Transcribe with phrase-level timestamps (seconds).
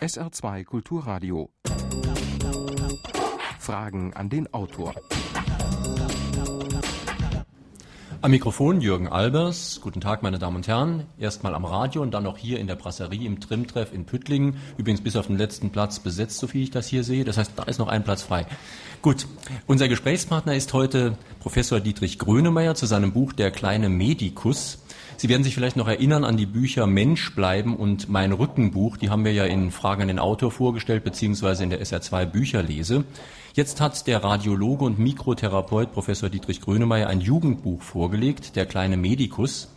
[0.00, 1.50] SR2 Kulturradio.
[3.58, 4.94] Fragen an den Autor.
[8.20, 9.80] Am Mikrofon Jürgen Albers.
[9.82, 11.06] Guten Tag, meine Damen und Herren.
[11.18, 14.58] Erstmal am Radio und dann noch hier in der Brasserie im Trimtreff in Püttlingen.
[14.76, 17.24] Übrigens bis auf den letzten Platz besetzt, so viel ich das hier sehe.
[17.24, 18.46] Das heißt, da ist noch ein Platz frei.
[19.02, 19.26] Gut.
[19.66, 24.81] Unser Gesprächspartner ist heute Professor Dietrich Grönemeyer zu seinem Buch Der kleine Medikus.
[25.16, 28.96] Sie werden sich vielleicht noch erinnern an die Bücher Mensch bleiben und Mein Rückenbuch.
[28.96, 33.04] Die haben wir ja in Fragen an den Autor vorgestellt, beziehungsweise in der SR2 Bücherlese.
[33.54, 39.68] Jetzt hat der Radiologe und Mikrotherapeut Professor Dietrich Grönemeyer ein Jugendbuch vorgelegt, Der kleine Medikus.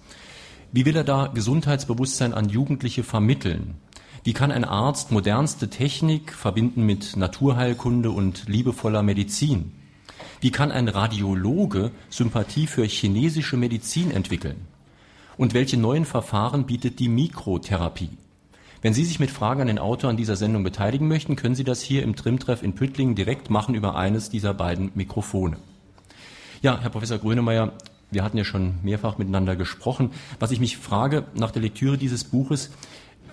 [0.72, 3.76] Wie will er da Gesundheitsbewusstsein an Jugendliche vermitteln?
[4.24, 9.72] Wie kann ein Arzt modernste Technik verbinden mit Naturheilkunde und liebevoller Medizin?
[10.42, 14.68] Wie kann ein Radiologe Sympathie für chinesische Medizin entwickeln?
[15.38, 18.10] Und welche neuen Verfahren bietet die Mikrotherapie?
[18.82, 21.64] Wenn Sie sich mit Fragen an den Autor an dieser Sendung beteiligen möchten, können Sie
[21.64, 25.58] das hier im Trimtreff in Püttlingen direkt machen über eines dieser beiden Mikrofone.
[26.62, 27.74] Ja, Herr Professor Grönemeyer,
[28.12, 30.12] wir hatten ja schon mehrfach miteinander gesprochen.
[30.40, 32.70] Was ich mich frage nach der Lektüre dieses Buches,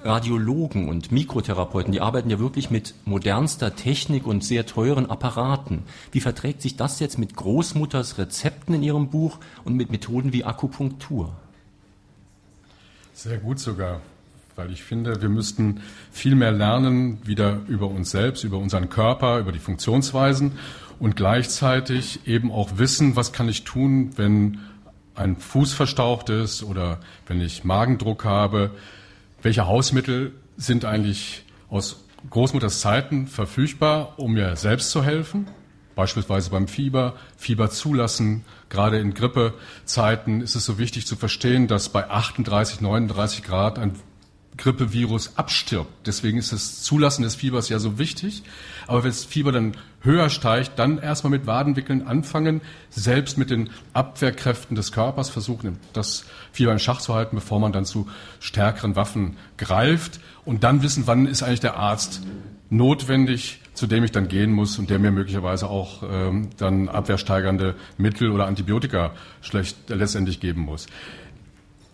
[0.05, 5.84] Radiologen und Mikrotherapeuten, die arbeiten ja wirklich mit modernster Technik und sehr teuren Apparaten.
[6.11, 10.44] Wie verträgt sich das jetzt mit Großmutters Rezepten in Ihrem Buch und mit Methoden wie
[10.44, 11.33] Akupunktur?
[13.12, 14.00] Sehr gut sogar
[14.56, 19.38] weil ich finde, wir müssten viel mehr lernen, wieder über uns selbst, über unseren Körper,
[19.38, 20.52] über die Funktionsweisen
[20.98, 24.60] und gleichzeitig eben auch wissen, was kann ich tun, wenn
[25.14, 28.70] ein Fuß verstaucht ist oder wenn ich Magendruck habe.
[29.42, 35.48] Welche Hausmittel sind eigentlich aus Großmutters Zeiten verfügbar, um mir selbst zu helfen?
[35.94, 38.44] Beispielsweise beim Fieber, Fieber zulassen.
[38.68, 43.94] Gerade in Grippezeiten ist es so wichtig zu verstehen, dass bei 38, 39 Grad ein
[44.58, 46.06] Grippevirus abstirbt.
[46.06, 48.42] Deswegen ist das Zulassen des Fiebers ja so wichtig.
[48.86, 53.70] Aber wenn das Fieber dann höher steigt, dann erstmal mit Wadenwickeln anfangen, selbst mit den
[53.94, 58.08] Abwehrkräften des Körpers versuchen, das Fieber in Schach zu halten, bevor man dann zu
[58.41, 60.20] stärkeren Waffen greift.
[60.44, 62.20] Und dann wissen, wann ist eigentlich der Arzt
[62.69, 67.75] notwendig, zu dem ich dann gehen muss und der mir möglicherweise auch ähm, dann abwehrsteigernde
[67.97, 70.87] Mittel oder Antibiotika schlecht äh, letztendlich geben muss.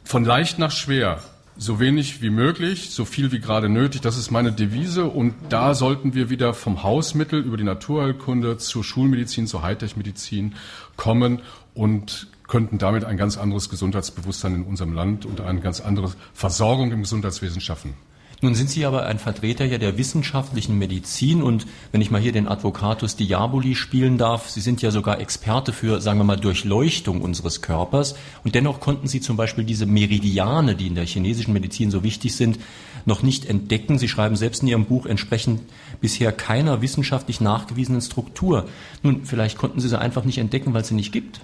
[0.04, 1.20] Von leicht nach schwer
[1.58, 4.00] so wenig wie möglich, so viel wie gerade nötig.
[4.00, 5.04] Das ist meine Devise.
[5.06, 10.54] Und da sollten wir wieder vom Hausmittel über die Naturheilkunde zur Schulmedizin, zur Hightech-Medizin
[10.96, 11.40] kommen
[11.74, 16.92] und könnten damit ein ganz anderes Gesundheitsbewusstsein in unserem Land und eine ganz andere Versorgung
[16.92, 17.94] im Gesundheitswesen schaffen.
[18.40, 22.30] Nun sind Sie aber ein Vertreter ja der wissenschaftlichen Medizin und wenn ich mal hier
[22.30, 27.20] den Advocatus Diaboli spielen darf, Sie sind ja sogar Experte für, sagen wir mal, Durchleuchtung
[27.20, 31.90] unseres Körpers und dennoch konnten Sie zum Beispiel diese Meridiane, die in der chinesischen Medizin
[31.90, 32.60] so wichtig sind,
[33.06, 33.98] noch nicht entdecken.
[33.98, 35.60] Sie schreiben selbst in Ihrem Buch entsprechend
[36.00, 38.68] bisher keiner wissenschaftlich nachgewiesenen Struktur.
[39.02, 41.40] Nun, vielleicht konnten Sie sie einfach nicht entdecken, weil es sie nicht gibt.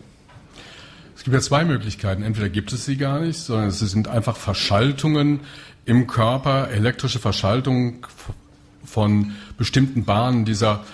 [1.16, 2.22] Es gibt ja zwei Möglichkeiten.
[2.22, 5.40] Entweder gibt es sie gar nicht, sondern es sind einfach Verschaltungen
[5.84, 8.06] im Körper, elektrische Verschaltung
[8.84, 10.84] von bestimmten Bahnen dieser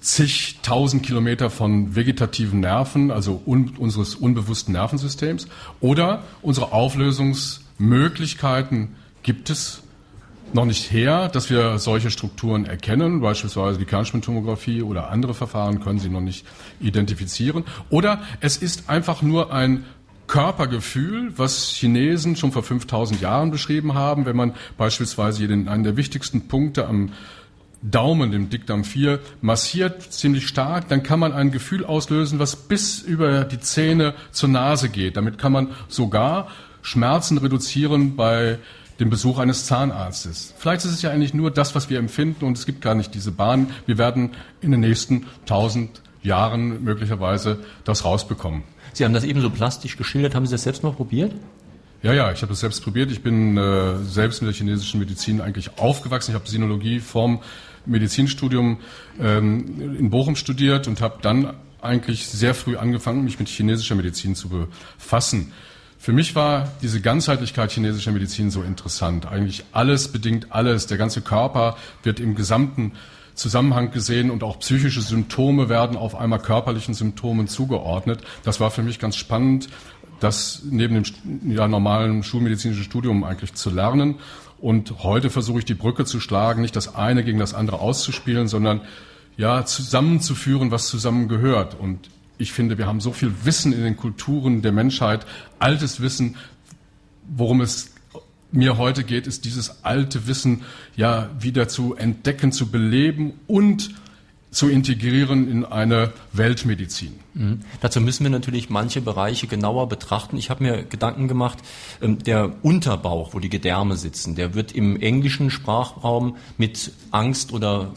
[0.00, 5.48] zigtausend Kilometer von vegetativen Nerven, also un unseres unbewussten Nervensystems,
[5.80, 9.82] oder unsere Auflösungsmöglichkeiten gibt es
[10.52, 15.98] noch nicht her, dass wir solche Strukturen erkennen, beispielsweise die Kernspintomographie oder andere Verfahren können
[15.98, 16.46] sie noch nicht
[16.80, 17.64] identifizieren.
[17.90, 19.84] Oder es ist einfach nur ein
[20.28, 25.96] Körpergefühl, was Chinesen schon vor 5000 Jahren beschrieben haben, wenn man beispielsweise den, einen der
[25.96, 27.12] wichtigsten Punkte am
[27.82, 33.00] Daumen, dem Dickdarm 4, massiert ziemlich stark, dann kann man ein Gefühl auslösen, was bis
[33.00, 35.16] über die Zähne zur Nase geht.
[35.16, 36.48] Damit kann man sogar
[36.82, 38.58] Schmerzen reduzieren bei
[39.00, 40.54] dem Besuch eines Zahnarztes.
[40.58, 43.14] Vielleicht ist es ja eigentlich nur das, was wir empfinden und es gibt gar nicht
[43.14, 43.70] diese Bahn.
[43.86, 44.30] Wir werden
[44.60, 48.64] in den nächsten tausend Jahren möglicherweise das rausbekommen.
[48.92, 50.34] Sie haben das eben so plastisch geschildert.
[50.34, 51.32] Haben Sie das selbst mal probiert?
[52.02, 53.10] Ja, ja, ich habe das selbst probiert.
[53.10, 56.30] Ich bin äh, selbst mit der chinesischen Medizin eigentlich aufgewachsen.
[56.30, 57.40] Ich habe Sinologie vorm
[57.86, 58.78] Medizinstudium
[59.20, 64.34] ähm, in Bochum studiert und habe dann eigentlich sehr früh angefangen, mich mit chinesischer Medizin
[64.34, 65.52] zu befassen.
[65.98, 69.26] Für mich war diese Ganzheitlichkeit chinesischer Medizin so interessant.
[69.26, 70.86] Eigentlich alles bedingt alles.
[70.86, 72.92] Der ganze Körper wird im gesamten
[73.38, 78.20] Zusammenhang gesehen und auch psychische Symptome werden auf einmal körperlichen Symptomen zugeordnet.
[78.42, 79.68] Das war für mich ganz spannend,
[80.20, 84.16] das neben dem ja, normalen schulmedizinischen Studium eigentlich zu lernen.
[84.60, 88.48] Und heute versuche ich die Brücke zu schlagen, nicht das eine gegen das andere auszuspielen,
[88.48, 88.80] sondern
[89.36, 91.76] ja, zusammenzuführen, was zusammengehört.
[91.78, 95.26] Und ich finde, wir haben so viel Wissen in den Kulturen der Menschheit,
[95.60, 96.36] altes Wissen,
[97.28, 97.92] worum es
[98.50, 100.62] mir heute geht, ist dieses alte Wissen
[100.96, 103.90] ja wieder zu entdecken, zu beleben und
[104.50, 107.18] zu integrieren in eine Weltmedizin.
[107.34, 107.60] Mhm.
[107.80, 110.38] Dazu müssen wir natürlich manche Bereiche genauer betrachten.
[110.38, 111.58] Ich habe mir Gedanken gemacht,
[112.00, 117.92] ähm, der Unterbauch, wo die Gedärme sitzen, der wird im englischen Sprachraum mit Angst oder,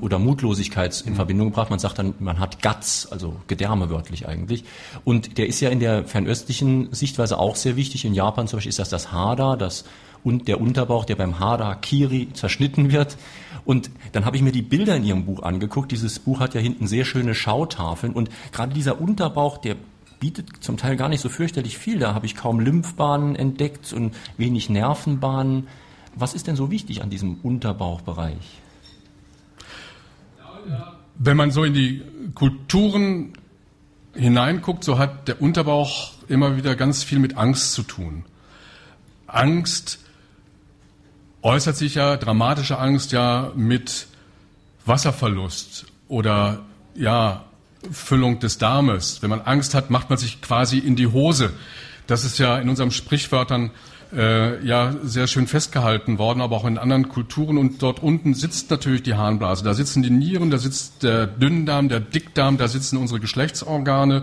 [0.00, 1.16] oder Mutlosigkeit in mhm.
[1.16, 1.70] Verbindung gebracht.
[1.70, 4.64] Man sagt dann, man hat Guts, also Gedärme wörtlich eigentlich.
[5.04, 8.04] Und der ist ja in der fernöstlichen Sichtweise auch sehr wichtig.
[8.04, 9.84] In Japan zum Beispiel ist das das Hada, das
[10.24, 13.16] und der Unterbauch, der beim Hada Kiri zerschnitten wird.
[13.64, 15.90] Und dann habe ich mir die Bilder in ihrem Buch angeguckt.
[15.90, 19.76] Dieses Buch hat ja hinten sehr schöne Schautafeln und gerade dieser Unterbauch, der
[20.20, 21.98] bietet zum Teil gar nicht so fürchterlich viel.
[21.98, 25.68] Da habe ich kaum Lymphbahnen entdeckt und wenig Nervenbahnen.
[26.14, 28.60] Was ist denn so wichtig an diesem Unterbauchbereich?
[31.16, 32.02] Wenn man so in die
[32.34, 33.32] Kulturen
[34.14, 38.24] hineinguckt, so hat der Unterbauch immer wieder ganz viel mit Angst zu tun.
[39.26, 40.03] Angst
[41.44, 44.06] äußert sich ja, dramatische Angst ja mit
[44.86, 46.62] Wasserverlust oder
[46.94, 47.44] ja,
[47.92, 49.22] Füllung des Darmes.
[49.22, 51.52] Wenn man Angst hat, macht man sich quasi in die Hose.
[52.06, 53.70] Das ist ja in unseren Sprichwörtern
[54.16, 57.58] äh, ja sehr schön festgehalten worden, aber auch in anderen Kulturen.
[57.58, 59.64] Und dort unten sitzt natürlich die Harnblase.
[59.64, 64.22] Da sitzen die Nieren, da sitzt der Dünndarm, der Dickdarm, da sitzen unsere Geschlechtsorgane.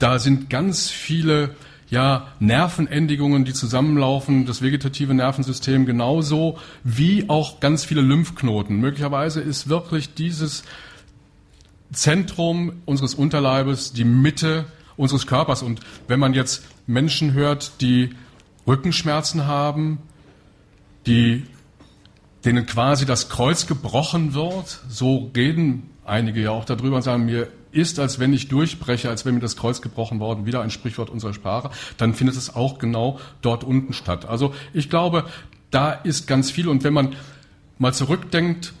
[0.00, 1.54] Da sind ganz viele
[1.90, 8.76] ja, Nervenendigungen, die zusammenlaufen, das vegetative Nervensystem genauso wie auch ganz viele Lymphknoten.
[8.78, 10.62] Möglicherweise ist wirklich dieses
[11.92, 14.66] Zentrum unseres Unterleibes die Mitte
[14.96, 15.62] unseres Körpers.
[15.62, 18.10] Und wenn man jetzt Menschen hört, die
[18.66, 19.98] Rückenschmerzen haben,
[21.06, 21.44] die,
[22.44, 27.48] denen quasi das Kreuz gebrochen wird, so reden einige ja auch darüber und sagen, mir
[27.72, 31.10] ist, als wenn ich durchbreche, als wenn mir das Kreuz gebrochen worden, wieder ein Sprichwort
[31.10, 34.26] unserer Sprache, dann findet es auch genau dort unten statt.
[34.26, 35.24] Also ich glaube,
[35.70, 36.68] da ist ganz viel.
[36.68, 37.14] Und wenn man
[37.78, 38.72] mal zurückdenkt,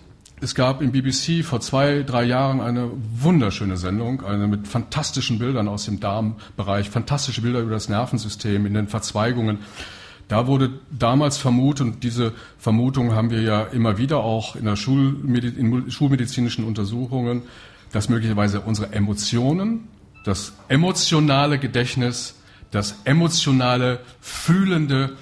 [0.42, 5.68] es gab im BBC vor zwei, drei Jahren eine wunderschöne Sendung, eine mit fantastischen Bildern
[5.68, 9.58] aus dem Darmbereich, fantastische Bilder über das Nervensystem in den Verzweigungen.
[10.28, 14.76] Da wurde damals vermutet, und diese Vermutung haben wir ja immer wieder auch in der
[14.76, 17.42] Schulmedi in schulmedizinischen Untersuchungen,
[17.92, 19.88] dass möglicherweise unsere Emotionen,
[20.24, 22.34] das emotionale Gedächtnis,
[22.70, 25.16] das emotionale, fühlende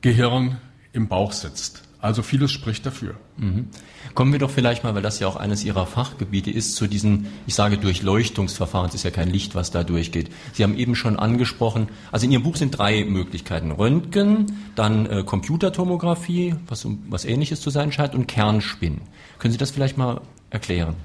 [0.00, 0.58] Gehirn
[0.92, 1.82] im Bauch sitzt.
[2.00, 3.14] Also vieles spricht dafür.
[3.38, 3.68] Mhm.
[4.14, 7.28] Kommen wir doch vielleicht mal, weil das ja auch eines Ihrer Fachgebiete ist, zu diesen,
[7.46, 8.90] ich sage Durchleuchtungsverfahren.
[8.90, 10.30] Es ist ja kein Licht, was da durchgeht.
[10.52, 13.70] Sie haben eben schon angesprochen, also in Ihrem Buch sind drei Möglichkeiten.
[13.70, 19.00] Röntgen, dann äh, Computertomographie, was, was ähnliches zu sein scheint, und Kernspin.
[19.38, 20.96] Können Sie das vielleicht mal erklären?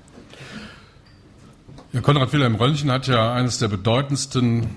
[1.91, 4.67] Ja, Konrad Wilhelm Röntgen hat ja eines der bedeutendsten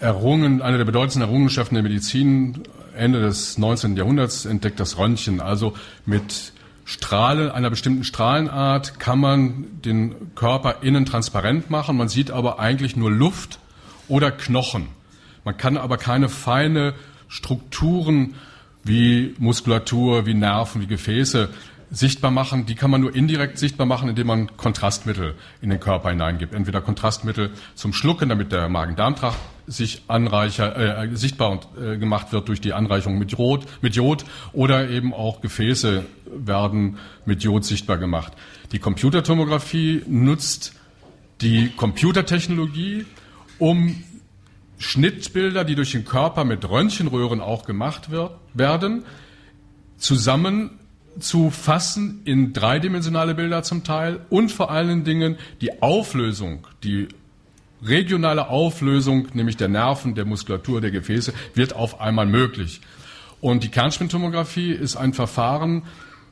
[0.00, 2.64] Errungen, eine der bedeutendsten Errungenschaften der Medizin
[2.96, 3.96] Ende des 19.
[3.96, 5.40] Jahrhunderts entdeckt das Röntgen.
[5.40, 6.52] Also mit
[6.84, 11.96] Strahlen, einer bestimmten Strahlenart kann man den Körper innen transparent machen.
[11.96, 13.60] Man sieht aber eigentlich nur Luft
[14.08, 14.88] oder Knochen.
[15.44, 16.94] Man kann aber keine feine
[17.28, 18.34] Strukturen
[18.82, 21.50] wie Muskulatur, wie Nerven, wie Gefäße
[21.90, 26.10] sichtbar machen, die kann man nur indirekt sichtbar machen, indem man Kontrastmittel in den Körper
[26.10, 26.54] hineingibt.
[26.54, 32.48] Entweder Kontrastmittel zum Schlucken, damit der Magen-Darm-Trakt sich anreicher, äh, sichtbar und, äh, gemacht wird
[32.48, 37.98] durch die Anreichung mit, Rot, mit Jod oder eben auch Gefäße werden mit Jod sichtbar
[37.98, 38.32] gemacht.
[38.72, 40.74] Die Computertomographie nutzt
[41.40, 43.06] die Computertechnologie,
[43.58, 44.02] um
[44.78, 49.04] Schnittbilder, die durch den Körper mit Röntgenröhren auch gemacht wird, werden,
[49.98, 50.77] zusammen
[51.20, 57.08] zu fassen in dreidimensionale Bilder zum Teil und vor allen Dingen die Auflösung, die
[57.82, 62.80] regionale Auflösung, nämlich der Nerven, der Muskulatur, der Gefäße, wird auf einmal möglich.
[63.40, 65.84] Und die Kernspintomographie ist ein Verfahren,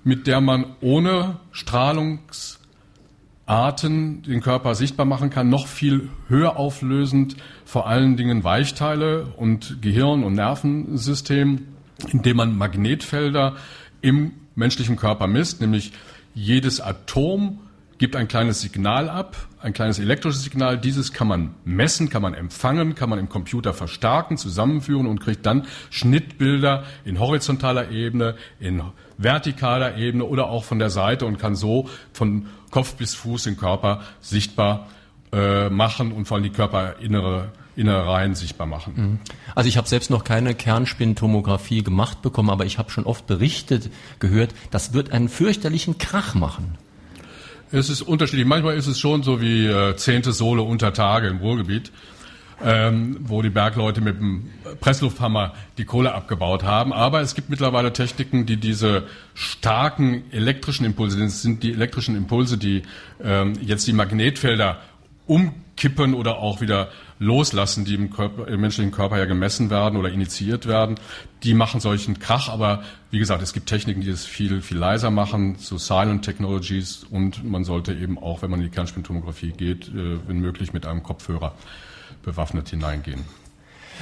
[0.03, 7.87] mit der man ohne Strahlungsarten den Körper sichtbar machen kann, noch viel höher auflösend, vor
[7.87, 11.69] allen Dingen Weichteile und Gehirn- und Nervensystem,
[12.13, 13.55] indem man Magnetfelder
[14.01, 15.93] im menschlichen Körper misst, nämlich
[16.35, 17.61] jedes Atom
[17.99, 20.79] gibt ein kleines Signal ab, ein kleines elektrisches Signal.
[20.79, 25.47] Dieses kann man messen, kann man empfangen, kann man im Computer verstärken, zusammenführen und kriegt
[25.47, 28.83] dann Schnittbilder in horizontaler Ebene, in
[29.19, 33.57] vertikaler Ebene oder auch von der Seite und kann so von Kopf bis Fuß den
[33.57, 34.89] Körper sichtbar
[35.33, 38.93] äh, machen und vor allem die Körperinnere Innereien sichtbar machen.
[38.97, 39.19] Mhm.
[39.55, 43.91] Also ich habe selbst noch keine Kernspintomographie gemacht bekommen, aber ich habe schon oft berichtet
[44.19, 46.79] gehört, das wird einen fürchterlichen Krach machen.
[47.73, 48.47] Es ist unterschiedlich.
[48.47, 51.93] Manchmal ist es schon so wie äh, zehnte Sohle unter Tage im Ruhrgebiet.
[52.65, 56.93] ähm, wo die Bergleute mit dem Presslufthammer die Kohle abgebaut haben.
[56.93, 59.05] Aber es gibt mittlerweile Techniken, die diese
[59.35, 62.83] starken elektrischen Impulse, das sind die elektrischen Impulse, die
[63.23, 64.81] ähm, jetzt die Magnetfelder
[65.27, 70.11] umkippen oder auch wieder loslassen, die im, Körper, im, menschlichen Körper ja gemessen werden oder
[70.11, 70.97] initiiert werden,
[71.43, 72.49] die machen solchen Krach.
[72.49, 77.05] Aber wie gesagt, es gibt Techniken, die es viel, viel leiser machen, so Silent Technologies.
[77.05, 80.87] Und man sollte eben auch, wenn man in die Kernspintomographie geht, äh, wenn möglich mit
[80.87, 81.55] einem Kopfhörer
[82.23, 83.25] bewaffnet hineingehen.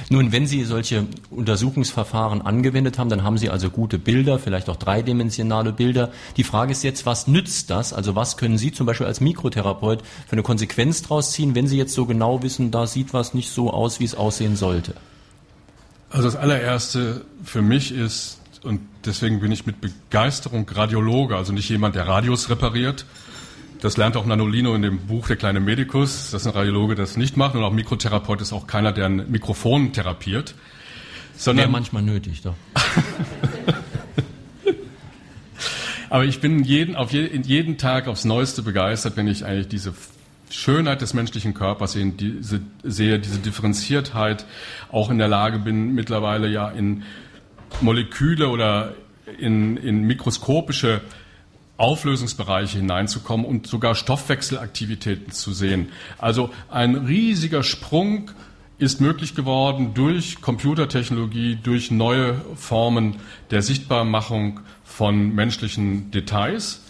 [0.09, 4.75] Nun, wenn Sie solche Untersuchungsverfahren angewendet haben, dann haben Sie also gute Bilder, vielleicht auch
[4.75, 6.11] dreidimensionale Bilder.
[6.37, 7.93] Die Frage ist jetzt, was nützt das?
[7.93, 11.77] Also was können Sie zum Beispiel als Mikrotherapeut für eine Konsequenz draus ziehen, wenn Sie
[11.77, 14.93] jetzt so genau wissen, da sieht was nicht so aus, wie es aussehen sollte?
[16.09, 21.69] Also das allererste für mich ist, und deswegen bin ich mit Begeisterung Radiologe, also nicht
[21.69, 23.05] jemand, der Radios repariert,
[23.81, 27.37] das lernt auch Nanolino in dem Buch Der kleine Medikus, dass ein Radiologe das nicht
[27.37, 30.55] macht und auch Mikrotherapeut ist auch keiner, der ein Mikrofon therapiert.
[31.37, 32.55] Sondern Wäre manchmal nötig, doch.
[36.09, 39.93] Aber ich bin jeden, auf je, jeden Tag aufs Neueste begeistert, wenn ich eigentlich diese
[40.49, 44.45] Schönheit des menschlichen Körpers sehe, diese, sehe, diese Differenziertheit,
[44.91, 47.03] auch in der Lage bin, mittlerweile ja in
[47.81, 48.93] Moleküle oder
[49.39, 51.01] in, in mikroskopische
[51.77, 55.89] Auflösungsbereiche hineinzukommen und sogar Stoffwechselaktivitäten zu sehen.
[56.17, 58.31] Also ein riesiger Sprung
[58.77, 63.17] ist möglich geworden durch Computertechnologie, durch neue Formen
[63.51, 66.81] der Sichtbarmachung von menschlichen Details.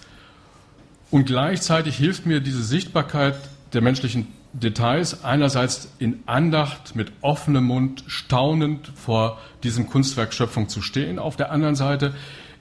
[1.12, 3.36] Und gleichzeitig hilft mir diese Sichtbarkeit
[3.74, 10.82] der menschlichen Details einerseits in Andacht mit offenem Mund staunend vor diesem Kunstwerk Schöpfung zu
[10.82, 12.16] stehen, auf der anderen Seite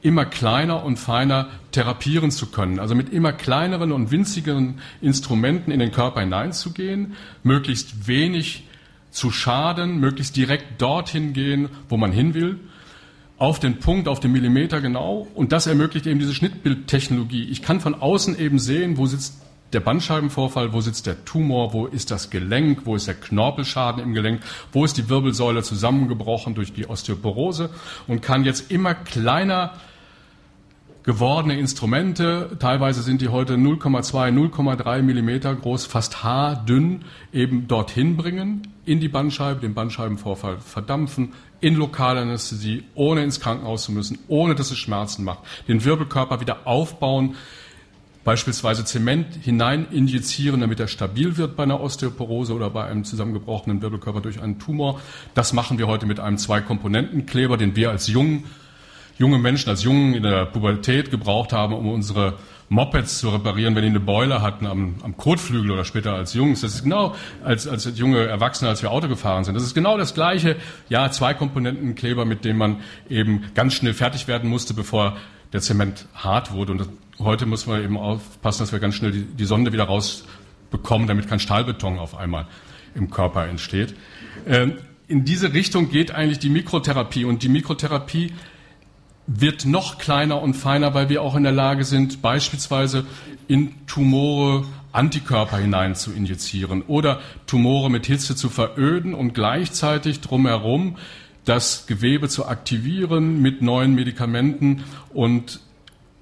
[0.04, 2.78] immer kleiner und feiner therapieren zu können.
[2.78, 8.64] Also mit immer kleineren und winzigeren Instrumenten in den Körper hineinzugehen, möglichst wenig
[9.10, 12.60] zu schaden, möglichst direkt dorthin gehen, wo man hin will,
[13.38, 15.26] auf den Punkt, auf den Millimeter genau.
[15.34, 17.44] Und das ermöglicht eben diese Schnittbildtechnologie.
[17.44, 19.40] Ich kann von außen eben sehen, wo sitzt
[19.72, 24.12] der Bandscheibenvorfall, wo sitzt der Tumor, wo ist das Gelenk, wo ist der Knorpelschaden im
[24.12, 24.42] Gelenk,
[24.72, 27.70] wo ist die Wirbelsäule zusammengebrochen durch die Osteoporose
[28.06, 29.72] und kann jetzt immer kleiner
[31.04, 38.68] gewordene Instrumente, teilweise sind die heute 0,2, 0,3 Millimeter groß, fast haardünn, eben dorthin bringen,
[38.86, 44.70] in die Bandscheibe, den Bandscheibenvorfall verdampfen, in Lokalanästhesie, ohne ins Krankenhaus zu müssen, ohne dass
[44.70, 47.36] es Schmerzen macht, den Wirbelkörper wieder aufbauen,
[48.24, 53.82] beispielsweise Zement hinein injizieren, damit er stabil wird bei einer Osteoporose oder bei einem zusammengebrochenen
[53.82, 55.00] Wirbelkörper durch einen Tumor.
[55.34, 58.44] Das machen wir heute mit einem Zwei-Komponenten-Kleber, den wir als jungen
[59.18, 62.34] junge Menschen als Jungen in der Pubertät gebraucht haben, um unsere
[62.68, 66.62] Mopeds zu reparieren, wenn die eine Beule hatten am, am Kotflügel oder später als Jungs.
[66.62, 69.54] Das ist genau als, als junge Erwachsene, als wir Auto gefahren sind.
[69.54, 70.56] Das ist genau das gleiche,
[70.88, 75.16] ja, zwei Komponenten Kleber, mit dem man eben ganz schnell fertig werden musste, bevor
[75.52, 76.72] der Zement hart wurde.
[76.72, 79.84] Und das, heute muss man eben aufpassen, dass wir ganz schnell die, die Sonde wieder
[79.84, 82.46] rausbekommen, damit kein Stahlbeton auf einmal
[82.94, 83.94] im Körper entsteht.
[84.46, 87.24] Ähm, in diese Richtung geht eigentlich die Mikrotherapie.
[87.24, 88.32] Und die Mikrotherapie
[89.26, 93.06] wird noch kleiner und feiner, weil wir auch in der Lage sind, beispielsweise
[93.48, 100.96] in Tumore Antikörper hinein zu injizieren oder Tumore mit Hitze zu veröden und gleichzeitig drumherum
[101.44, 105.60] das Gewebe zu aktivieren mit neuen Medikamenten und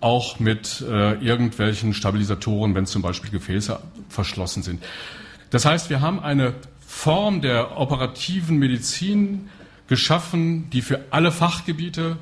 [0.00, 3.78] auch mit äh, irgendwelchen Stabilisatoren, wenn zum Beispiel Gefäße
[4.08, 4.82] verschlossen sind.
[5.50, 6.54] Das heißt, wir haben eine
[6.84, 9.48] Form der operativen Medizin
[9.86, 12.16] geschaffen, die für alle Fachgebiete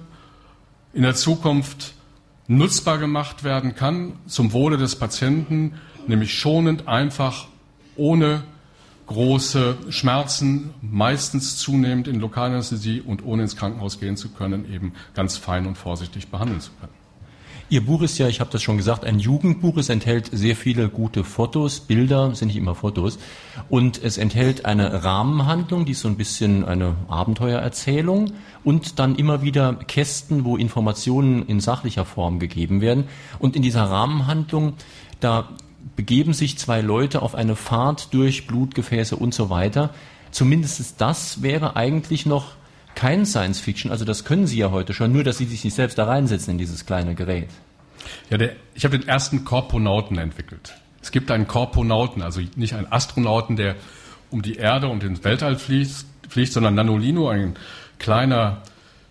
[0.93, 1.95] in der Zukunft
[2.49, 5.75] nutzbar gemacht werden kann zum Wohle des Patienten,
[6.07, 7.47] nämlich schonend, einfach,
[7.97, 8.43] ohne
[9.07, 15.37] große Schmerzen, meistens zunehmend in Lokalanästhesie und ohne ins Krankenhaus gehen zu können, eben ganz
[15.37, 17.00] fein und vorsichtig behandeln zu können.
[17.73, 19.77] Ihr Buch ist ja, ich habe das schon gesagt, ein Jugendbuch.
[19.77, 23.21] Es enthält sehr viele gute Fotos, Bilder, sind nicht immer Fotos.
[23.69, 28.33] Und es enthält eine Rahmenhandlung, die ist so ein bisschen eine Abenteuererzählung.
[28.65, 33.05] Und dann immer wieder Kästen, wo Informationen in sachlicher Form gegeben werden.
[33.39, 34.73] Und in dieser Rahmenhandlung,
[35.21, 35.51] da
[35.95, 39.91] begeben sich zwei Leute auf eine Fahrt durch Blutgefäße und so weiter.
[40.33, 42.47] Zumindest das wäre eigentlich noch
[42.95, 45.75] kein Science Fiction, also das können Sie ja heute schon, nur dass Sie sich nicht
[45.75, 47.49] selbst da reinsetzen in dieses kleine Gerät.
[48.29, 50.75] Ja, der, ich habe den ersten Korponauten entwickelt.
[51.03, 53.77] Es gibt einen Korponauten, also nicht einen Astronauten, der
[54.31, 57.57] um die Erde und ins Weltall fliegt, fliegt, sondern Nanolino, ein
[57.99, 58.63] kleiner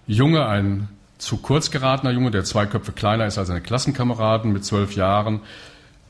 [0.08, 4.64] Junge, ein zu kurz geratener Junge, der zwei Köpfe kleiner ist als seine Klassenkameraden mit
[4.64, 5.42] zwölf Jahren,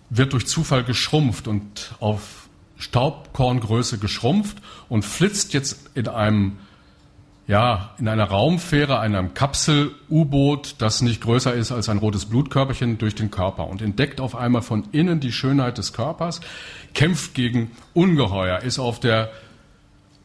[0.10, 2.48] wird durch Zufall geschrumpft und auf
[2.78, 4.58] Staubkorngröße geschrumpft
[4.88, 6.58] und flitzt jetzt in einem
[7.50, 13.16] ja, in einer Raumfähre, einem Kapsel-U-Boot, das nicht größer ist als ein rotes Blutkörperchen, durch
[13.16, 16.42] den Körper und entdeckt auf einmal von innen die Schönheit des Körpers,
[16.94, 19.32] kämpft gegen Ungeheuer, ist auf der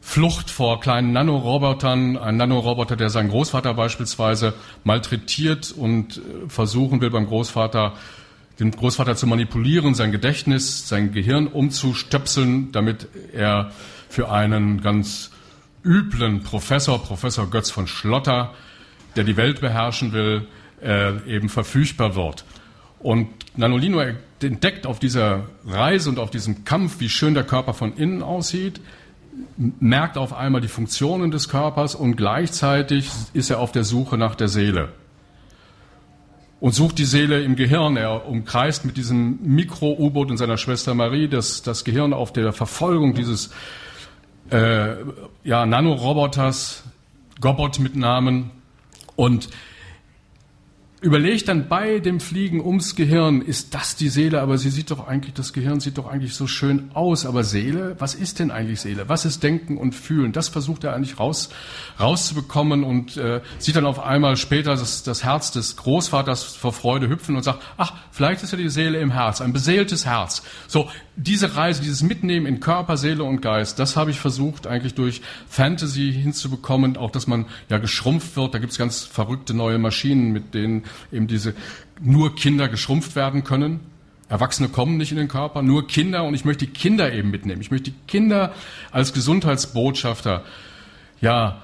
[0.01, 4.53] Flucht vor kleinen Nanorobotern, ein Nanoroboter, der seinen Großvater beispielsweise
[4.83, 7.93] malträtiert und äh, versuchen will, beim Großvater
[8.59, 13.71] den Großvater zu manipulieren, sein Gedächtnis, sein Gehirn umzustöpseln, damit er
[14.09, 15.31] für einen ganz
[15.85, 18.53] üblen Professor, Professor Götz von Schlotter,
[19.15, 20.47] der die Welt beherrschen will,
[20.81, 22.43] äh, eben verfügbar wird.
[22.99, 24.01] Und Nanolino
[24.41, 28.81] entdeckt auf dieser Reise und auf diesem Kampf, wie schön der Körper von innen aussieht,
[29.79, 34.35] merkt auf einmal die Funktionen des Körpers und gleichzeitig ist er auf der Suche nach
[34.35, 34.89] der Seele.
[36.59, 37.95] Und sucht die Seele im Gehirn.
[37.97, 43.13] Er umkreist mit diesem Mikro-U-Boot und seiner Schwester Marie das, das Gehirn auf der Verfolgung
[43.13, 43.51] dieses
[44.49, 44.95] äh,
[45.43, 46.83] ja, Nanoroboters,
[47.41, 48.51] Gobot mit Namen.
[49.15, 49.49] Und
[51.05, 54.41] überlegt dann bei dem Fliegen ums Gehirn, ist das die Seele?
[54.41, 57.27] Aber sie sieht doch eigentlich, das Gehirn sieht doch eigentlich so schön aus.
[57.27, 59.07] Aber Seele, was ist denn eigentlich Seele?
[59.07, 60.31] Was ist Denken und Fühlen?
[60.31, 61.49] Das versucht er eigentlich raus,
[61.99, 67.07] rauszubekommen und äh, sieht dann auf einmal später das, das Herz des Großvaters vor Freude
[67.07, 70.41] hüpfen und sagt, ach, vielleicht ist ja die Seele im Herz, ein beseeltes Herz.
[70.67, 74.95] So, diese Reise, dieses Mitnehmen in Körper, Seele und Geist, das habe ich versucht eigentlich
[74.95, 78.55] durch Fantasy hinzubekommen, auch dass man ja geschrumpft wird.
[78.55, 81.53] Da gibt es ganz verrückte neue Maschinen, mit denen eben diese
[82.01, 83.79] nur Kinder geschrumpft werden können.
[84.27, 87.61] Erwachsene kommen nicht in den Körper, nur Kinder und ich möchte die Kinder eben mitnehmen.
[87.61, 88.53] Ich möchte die Kinder
[88.91, 90.43] als Gesundheitsbotschafter
[91.21, 91.61] ja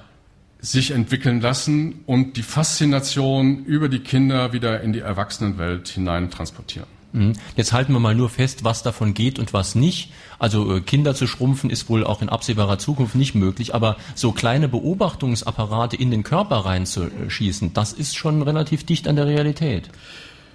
[0.60, 6.86] sich entwickeln lassen und die Faszination über die Kinder wieder in die Erwachsenenwelt hinein transportieren.
[7.12, 7.34] Mhm.
[7.56, 10.10] Jetzt halten wir mal nur fest, was davon geht und was nicht.
[10.38, 14.32] Also äh, Kinder zu schrumpfen ist wohl auch in absehbarer Zukunft nicht möglich, aber so
[14.32, 19.90] kleine Beobachtungsapparate in den Körper reinzuschießen, das ist schon relativ dicht an der Realität.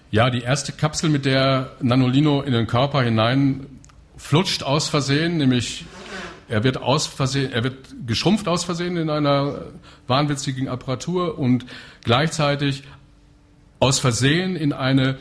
[0.09, 3.65] Ja, die erste Kapsel, mit der Nanolino in den Körper hinein
[4.15, 5.85] flutscht aus Versehen, nämlich
[6.50, 7.75] er wird aus Versehen, er wird
[8.07, 9.65] geschrumpft aus Versehen in einer
[10.07, 11.65] wahnwitzigen Apparatur und
[12.03, 12.83] gleichzeitig
[13.79, 15.17] aus Versehen in eine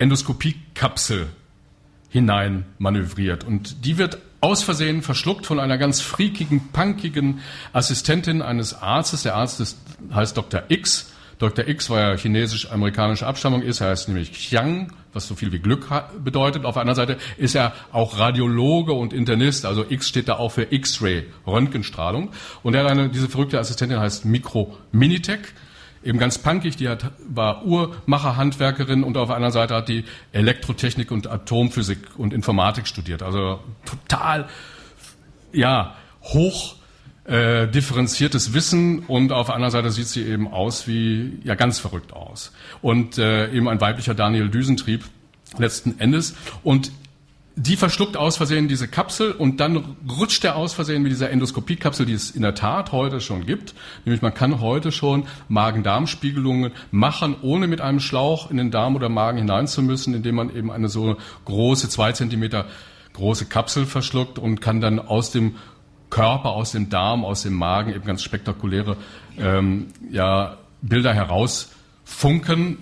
[0.00, 1.28] Endoskopiekapsel
[2.08, 3.44] hinein manövriert.
[3.44, 7.40] Und die wird aus Versehen verschluckt von einer ganz freakigen, punkigen
[7.72, 9.22] Assistentin eines Arztes.
[9.22, 9.78] Der Arzt ist,
[10.12, 10.62] heißt Dr.
[10.68, 11.12] X.
[11.38, 11.66] Dr.
[11.66, 15.88] X, weil er chinesisch-amerikanische Abstammung ist, er heißt nämlich Xiang, was so viel wie Glück
[16.22, 16.66] bedeutet.
[16.66, 20.50] Auf der anderen Seite ist er auch Radiologe und Internist, also X steht da auch
[20.52, 22.30] für X-Ray, Röntgenstrahlung.
[22.62, 25.40] Und er hat eine, diese verrückte Assistentin heißt Micro Minitech
[26.02, 31.26] eben ganz punkig, die hat, war Uhrmacherhandwerkerin und auf anderen Seite hat die Elektrotechnik und
[31.26, 33.22] Atomphysik und Informatik studiert.
[33.22, 34.48] Also total,
[35.52, 36.76] ja, hoch
[37.24, 41.78] äh, differenziertes Wissen und auf der anderen Seite sieht sie eben aus wie, ja, ganz
[41.78, 42.52] verrückt aus.
[42.82, 45.04] Und äh, eben ein weiblicher Daniel Düsentrieb
[45.58, 46.34] letzten Endes.
[46.62, 46.92] Und
[47.62, 52.06] die verschluckt aus Versehen diese Kapsel und dann rutscht er aus Versehen mit dieser Endoskopiekapsel,
[52.06, 53.74] die es in der Tat heute schon gibt.
[54.06, 59.10] Nämlich man kann heute schon Magen-Darm-Spiegelungen machen, ohne mit einem Schlauch in den Darm oder
[59.10, 62.64] Magen hinein zu müssen, indem man eben eine so große, zwei Zentimeter
[63.12, 65.56] große Kapsel verschluckt und kann dann aus dem
[66.08, 68.96] Körper, aus dem Darm, aus dem Magen eben ganz spektakuläre
[69.38, 72.78] ähm, ja, Bilder herausfunken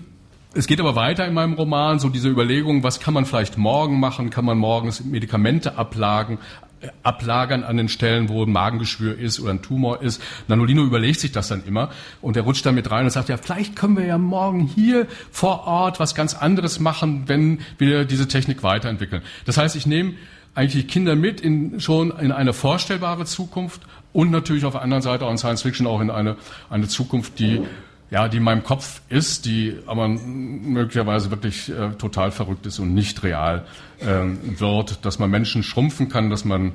[0.53, 3.99] es geht aber weiter in meinem Roman, so diese Überlegung, was kann man vielleicht morgen
[3.99, 4.29] machen?
[4.29, 6.39] Kann man morgens Medikamente ablagen,
[6.81, 10.21] äh, ablagern an den Stellen, wo ein Magengeschwür ist oder ein Tumor ist.
[10.47, 11.89] Nanolino überlegt sich das dann immer
[12.21, 15.05] und er rutscht dann mit rein und sagt, ja, vielleicht können wir ja morgen hier
[15.31, 19.21] vor Ort was ganz anderes machen, wenn wir diese Technik weiterentwickeln.
[19.45, 20.13] Das heißt, ich nehme
[20.55, 23.81] eigentlich Kinder mit in schon in eine vorstellbare Zukunft
[24.13, 26.37] und natürlich auf der anderen Seite auch in Science Fiction auch in eine,
[26.71, 27.61] eine Zukunft, die
[28.11, 32.93] ja, die in meinem Kopf ist, die aber möglicherweise wirklich äh, total verrückt ist und
[32.93, 33.65] nicht real
[34.01, 36.73] ähm, wird, dass man Menschen schrumpfen kann, dass man,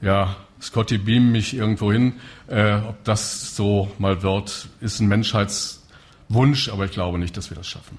[0.00, 2.14] ja, Scotty Beam mich irgendwo hin,
[2.48, 7.56] äh, ob das so mal wird, ist ein Menschheitswunsch, aber ich glaube nicht, dass wir
[7.56, 7.98] das schaffen.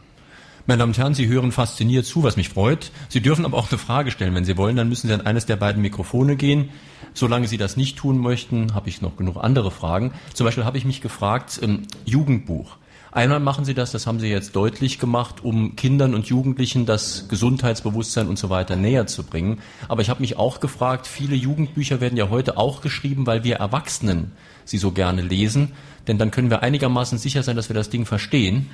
[0.67, 2.89] Meine Damen und Herren, Sie hören fasziniert zu, was mich freut.
[3.07, 4.33] Sie dürfen aber auch eine Frage stellen.
[4.33, 6.69] Wenn Sie wollen, dann müssen Sie an eines der beiden Mikrofone gehen.
[7.13, 10.11] Solange Sie das nicht tun möchten, habe ich noch genug andere Fragen.
[10.33, 12.77] Zum Beispiel habe ich mich gefragt, ähm, Jugendbuch.
[13.11, 17.27] Einmal machen Sie das, das haben Sie jetzt deutlich gemacht, um Kindern und Jugendlichen das
[17.29, 19.59] Gesundheitsbewusstsein und so weiter näher zu bringen.
[19.87, 23.57] Aber ich habe mich auch gefragt, viele Jugendbücher werden ja heute auch geschrieben, weil wir
[23.57, 24.31] Erwachsenen
[24.65, 25.73] sie so gerne lesen.
[26.07, 28.67] Denn dann können wir einigermaßen sicher sein, dass wir das Ding verstehen.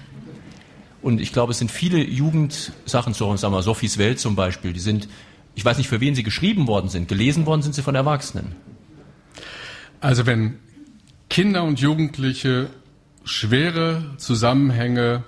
[1.02, 5.08] Und ich glaube, es sind viele Jugendsachen, sagen wir Sophies Welt zum Beispiel, die sind
[5.56, 7.08] Ich weiß nicht, für wen sie geschrieben worden sind.
[7.08, 8.56] Gelesen worden sind sie von Erwachsenen.
[10.00, 10.60] Also wenn
[11.30, 12.70] Kinder und Jugendliche
[13.24, 15.24] schwere Zusammenhänge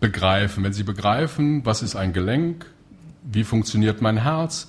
[0.00, 2.66] begreifen, wenn sie begreifen, was ist ein Gelenk,
[3.24, 4.68] wie funktioniert mein Herz,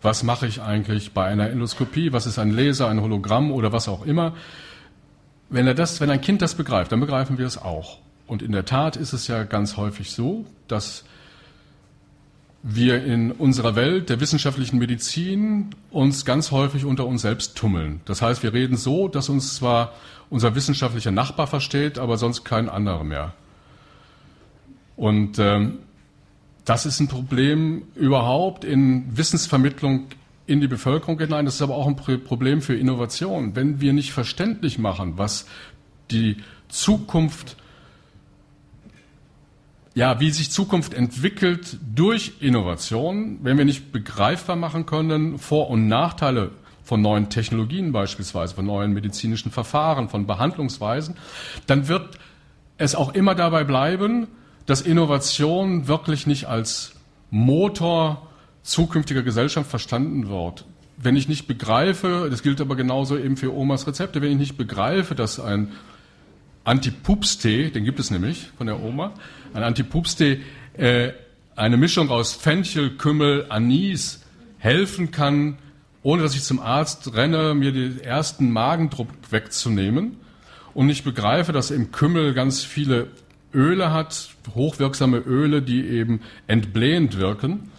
[0.00, 3.88] was mache ich eigentlich bei einer Endoskopie, was ist ein Laser, ein Hologramm oder was
[3.88, 4.34] auch immer.
[5.50, 7.98] Wenn, er das, wenn ein Kind das begreift, dann begreifen wir es auch.
[8.28, 11.04] Und in der Tat ist es ja ganz häufig so, dass
[12.62, 18.00] wir in unserer Welt der wissenschaftlichen Medizin uns ganz häufig unter uns selbst tummeln.
[18.04, 19.94] Das heißt, wir reden so, dass uns zwar
[20.28, 23.32] unser wissenschaftlicher Nachbar versteht, aber sonst kein anderer mehr.
[24.96, 25.78] Und ähm,
[26.64, 30.08] das ist ein Problem überhaupt in Wissensvermittlung
[30.46, 31.46] in die Bevölkerung hinein.
[31.46, 33.56] Das ist aber auch ein Problem für Innovation.
[33.56, 35.46] Wenn wir nicht verständlich machen, was
[36.10, 36.38] die
[36.68, 37.56] Zukunft,
[39.98, 45.88] ja, wie sich Zukunft entwickelt durch Innovation, wenn wir nicht begreifbar machen können, Vor- und
[45.88, 46.52] Nachteile
[46.84, 51.16] von neuen Technologien beispielsweise, von neuen medizinischen Verfahren, von Behandlungsweisen,
[51.66, 52.16] dann wird
[52.76, 54.28] es auch immer dabei bleiben,
[54.66, 56.92] dass Innovation wirklich nicht als
[57.32, 58.28] Motor
[58.62, 60.64] zukünftiger Gesellschaft verstanden wird.
[60.96, 64.56] Wenn ich nicht begreife, das gilt aber genauso eben für Omas Rezepte, wenn ich nicht
[64.56, 65.72] begreife, dass ein
[66.68, 69.14] Anti-Pups-Tee, den gibt es nämlich von der Oma,
[69.54, 70.40] ein Anti-Pups-Tee,
[70.76, 71.12] äh,
[71.56, 74.22] eine Mischung aus Fenchel, Kümmel, Anis
[74.58, 75.58] helfen kann,
[76.02, 80.16] ohne dass ich zum Arzt renne, mir den ersten Magendruck wegzunehmen.
[80.74, 83.08] Und ich begreife, dass im Kümmel ganz viele
[83.52, 87.72] Öle hat, hochwirksame Öle, die eben entblähend wirken,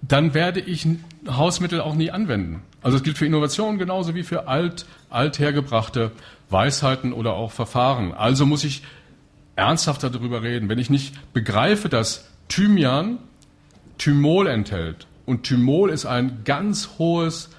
[0.00, 0.86] dann werde ich
[1.28, 2.62] Hausmittel auch nie anwenden.
[2.86, 6.12] Also es gilt für Innovationen genauso wie für alt, althergebrachte
[6.50, 8.12] Weisheiten oder auch Verfahren.
[8.12, 8.84] Also muss ich
[9.56, 10.68] ernsthafter darüber reden.
[10.68, 13.18] Wenn ich nicht begreife, dass Thymian
[13.98, 17.50] Thymol enthält und Thymol ist ein ganz hohes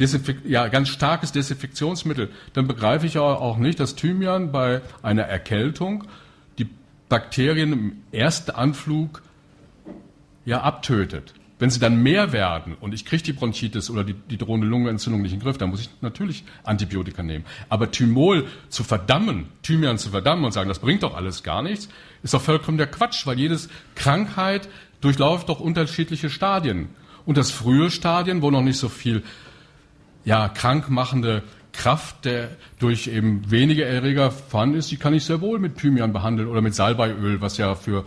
[0.00, 6.02] Desinfekt ja, ganz starkes Desinfektionsmittel, dann begreife ich auch nicht, dass Thymian bei einer Erkältung
[6.58, 6.68] die
[7.08, 9.22] Bakterien im ersten Anflug
[10.44, 11.32] ja abtötet.
[11.58, 15.22] Wenn sie dann mehr werden und ich kriege die Bronchitis oder die, die drohende Lungenentzündung
[15.22, 17.44] nicht in den Griff, dann muss ich natürlich Antibiotika nehmen.
[17.68, 21.88] Aber Thymol zu verdammen, Thymian zu verdammen und sagen, das bringt doch alles gar nichts,
[22.24, 24.68] ist doch vollkommen der Quatsch, weil jedes Krankheit
[25.00, 26.88] durchläuft doch unterschiedliche Stadien.
[27.24, 29.22] Und das frühe Stadien, wo noch nicht so viel
[30.24, 35.58] ja, krankmachende Kraft, der durch eben wenige Erreger vorhanden ist, die kann ich sehr wohl
[35.58, 38.04] mit Thymian behandeln oder mit Salbeiöl, was ja für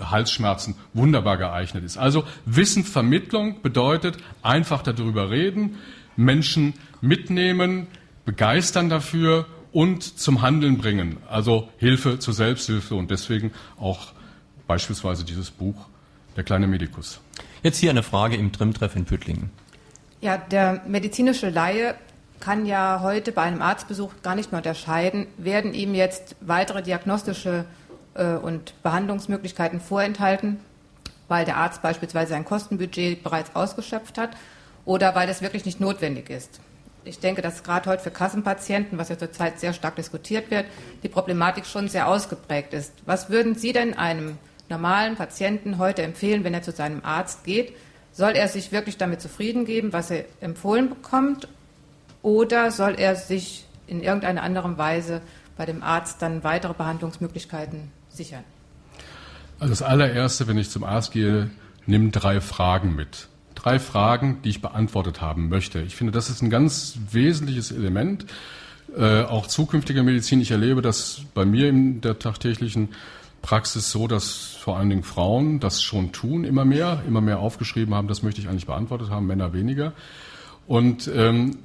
[0.00, 1.98] Halsschmerzen wunderbar geeignet ist.
[1.98, 5.76] Also Wissenvermittlung bedeutet einfach darüber reden,
[6.16, 7.86] Menschen mitnehmen,
[8.24, 11.18] begeistern dafür und zum Handeln bringen.
[11.28, 14.12] Also Hilfe zur Selbsthilfe und deswegen auch
[14.66, 15.86] beispielsweise dieses Buch
[16.36, 17.20] Der kleine Medikus.
[17.62, 19.50] Jetzt hier eine Frage im Trimtreff in Püttlingen.
[20.20, 21.96] Ja, der medizinische Laie
[22.40, 27.64] kann ja heute bei einem Arztbesuch gar nicht mehr unterscheiden, werden ihm jetzt weitere diagnostische
[28.14, 30.60] äh, und Behandlungsmöglichkeiten vorenthalten,
[31.28, 34.30] weil der Arzt beispielsweise sein Kostenbudget bereits ausgeschöpft hat
[34.84, 36.60] oder weil das wirklich nicht notwendig ist.
[37.04, 40.66] Ich denke, dass gerade heute für Kassenpatienten, was ja zurzeit sehr stark diskutiert wird,
[41.02, 42.92] die Problematik schon sehr ausgeprägt ist.
[43.06, 44.36] Was würden Sie denn einem
[44.68, 47.74] normalen Patienten heute empfehlen, wenn er zu seinem Arzt geht?
[48.12, 51.48] Soll er sich wirklich damit zufrieden geben, was er empfohlen bekommt,
[52.22, 55.22] oder soll er sich in irgendeiner anderen Weise
[55.56, 57.90] bei dem Arzt dann weitere Behandlungsmöglichkeiten
[58.24, 58.44] sichern?
[59.58, 61.50] Also das allererste, wenn ich zum Arzt gehe,
[61.86, 63.28] nimm drei Fragen mit.
[63.54, 65.80] Drei Fragen, die ich beantwortet haben möchte.
[65.80, 68.26] Ich finde, das ist ein ganz wesentliches Element.
[68.96, 70.40] Äh, auch zukünftiger Medizin.
[70.40, 72.88] Ich erlebe das bei mir in der tagtäglichen
[73.42, 77.94] Praxis so, dass vor allen Dingen Frauen das schon tun, immer mehr, immer mehr aufgeschrieben
[77.94, 79.92] haben, das möchte ich eigentlich beantwortet haben, Männer weniger.
[80.66, 81.58] Und ähm,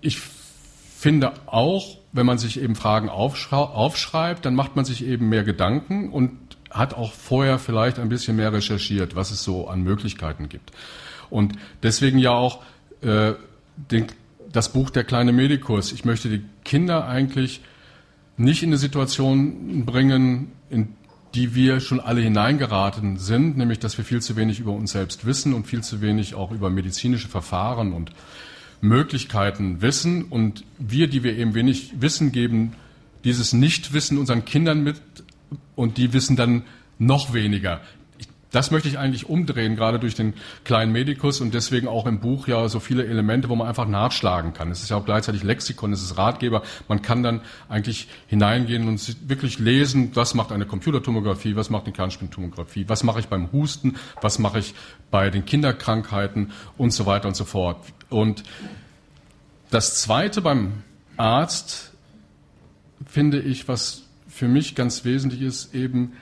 [0.00, 5.44] ich finde auch, wenn man sich eben Fragen aufschreibt, dann macht man sich eben mehr
[5.44, 6.32] Gedanken und
[6.70, 10.72] hat auch vorher vielleicht ein bisschen mehr recherchiert, was es so an Möglichkeiten gibt.
[11.30, 12.62] Und deswegen ja auch
[13.00, 13.32] äh,
[13.76, 14.06] den,
[14.50, 15.92] das Buch Der kleine Medikus.
[15.92, 17.62] Ich möchte die Kinder eigentlich
[18.36, 20.94] nicht in eine Situation bringen, in
[21.34, 25.24] die wir schon alle hineingeraten sind, nämlich dass wir viel zu wenig über uns selbst
[25.24, 28.12] wissen und viel zu wenig auch über medizinische Verfahren und
[28.82, 30.24] Möglichkeiten wissen.
[30.24, 32.74] Und wir, die wir eben wenig Wissen geben,
[33.24, 35.00] dieses Nichtwissen unseren Kindern mit
[35.74, 36.64] und die wissen dann
[36.98, 37.80] noch weniger.
[38.52, 40.34] Das möchte ich eigentlich umdrehen, gerade durch den
[40.64, 44.52] kleinen Medikus und deswegen auch im Buch ja so viele Elemente, wo man einfach nachschlagen
[44.52, 44.70] kann.
[44.70, 46.62] Es ist ja auch gleichzeitig Lexikon, es ist Ratgeber.
[46.86, 51.94] Man kann dann eigentlich hineingehen und wirklich lesen, was macht eine Computertomographie, was macht eine
[51.94, 54.74] Kernspintomographie, was mache ich beim Husten, was mache ich
[55.10, 57.82] bei den Kinderkrankheiten und so weiter und so fort.
[58.10, 58.42] Und
[59.70, 60.82] das Zweite beim
[61.16, 61.92] Arzt
[63.06, 66.12] finde ich, was für mich ganz wesentlich ist, eben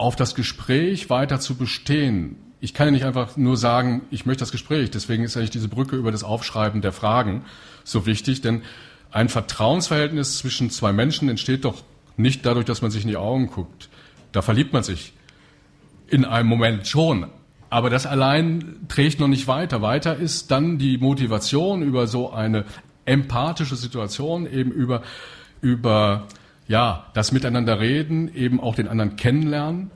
[0.00, 2.36] auf das Gespräch weiter zu bestehen.
[2.58, 4.90] Ich kann ja nicht einfach nur sagen, ich möchte das Gespräch.
[4.90, 7.44] Deswegen ist eigentlich diese Brücke über das Aufschreiben der Fragen
[7.84, 8.62] so wichtig, denn
[9.10, 11.82] ein Vertrauensverhältnis zwischen zwei Menschen entsteht doch
[12.16, 13.90] nicht dadurch, dass man sich in die Augen guckt.
[14.32, 15.12] Da verliebt man sich
[16.08, 17.26] in einem Moment schon.
[17.68, 19.82] Aber das allein trägt noch nicht weiter.
[19.82, 22.64] Weiter ist dann die Motivation über so eine
[23.04, 25.02] empathische Situation, eben über,
[25.60, 26.26] über
[26.70, 29.90] ja, das Miteinander reden, eben auch den anderen kennenlernen,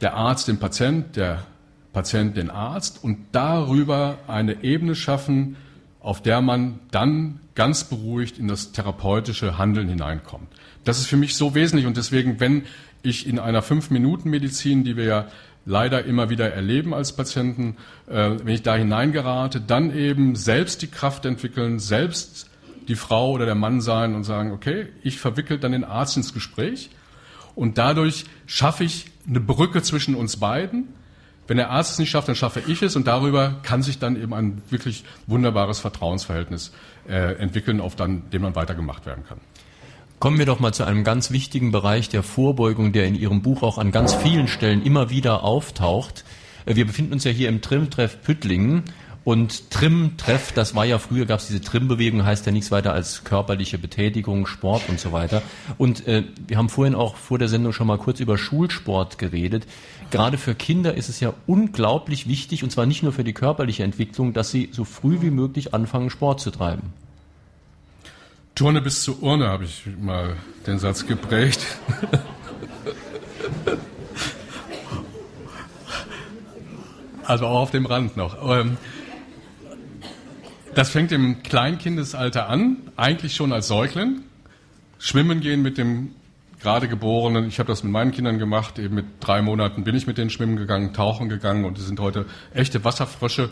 [0.00, 1.44] der Arzt den Patient, der
[1.92, 5.56] Patient den Arzt und darüber eine Ebene schaffen,
[5.98, 10.46] auf der man dann ganz beruhigt in das therapeutische Handeln hineinkommt.
[10.84, 12.62] Das ist für mich so wesentlich und deswegen, wenn
[13.02, 15.26] ich in einer Fünf-Minuten-Medizin, die wir ja
[15.64, 17.76] leider immer wieder erleben als Patienten,
[18.08, 22.48] äh, wenn ich da hineingerate, dann eben selbst die Kraft entwickeln, selbst
[22.88, 26.32] die Frau oder der Mann sein und sagen, okay, ich verwickel dann den Arzt ins
[26.32, 26.90] Gespräch
[27.54, 30.88] und dadurch schaffe ich eine Brücke zwischen uns beiden.
[31.48, 34.20] Wenn der Arzt es nicht schafft, dann schaffe ich es und darüber kann sich dann
[34.20, 36.72] eben ein wirklich wunderbares Vertrauensverhältnis
[37.08, 39.38] äh, entwickeln, auf dann, dem man weitergemacht werden kann.
[40.18, 43.62] Kommen wir doch mal zu einem ganz wichtigen Bereich der Vorbeugung, der in Ihrem Buch
[43.62, 46.24] auch an ganz vielen Stellen immer wieder auftaucht.
[46.64, 48.84] Äh, wir befinden uns ja hier im Trimtreff Püttlingen
[49.26, 53.24] und Trim-Treff, das war ja früher, gab es diese Trim-Bewegung, heißt ja nichts weiter als
[53.24, 55.42] körperliche Betätigung, Sport und so weiter.
[55.78, 59.66] Und äh, wir haben vorhin auch vor der Sendung schon mal kurz über Schulsport geredet.
[60.12, 63.82] Gerade für Kinder ist es ja unglaublich wichtig, und zwar nicht nur für die körperliche
[63.82, 66.92] Entwicklung, dass sie so früh wie möglich anfangen, Sport zu treiben.
[68.54, 70.36] Turne bis zur Urne habe ich mal
[70.68, 71.66] den Satz geprägt.
[77.24, 78.36] also auch auf dem Rand noch.
[78.48, 78.76] Ähm,
[80.76, 84.20] das fängt im Kleinkindesalter an, eigentlich schon als Säugling.
[84.98, 86.14] Schwimmen gehen mit dem
[86.60, 87.48] gerade Geborenen.
[87.48, 88.78] Ich habe das mit meinen Kindern gemacht.
[88.78, 91.98] Eben mit drei Monaten bin ich mit denen schwimmen gegangen, tauchen gegangen und die sind
[91.98, 93.50] heute echte Wasserfrösche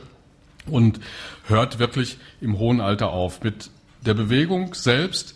[0.66, 1.00] und
[1.46, 3.42] hört wirklich im hohen Alter auf.
[3.42, 3.70] Mit
[4.04, 5.34] der Bewegung selbst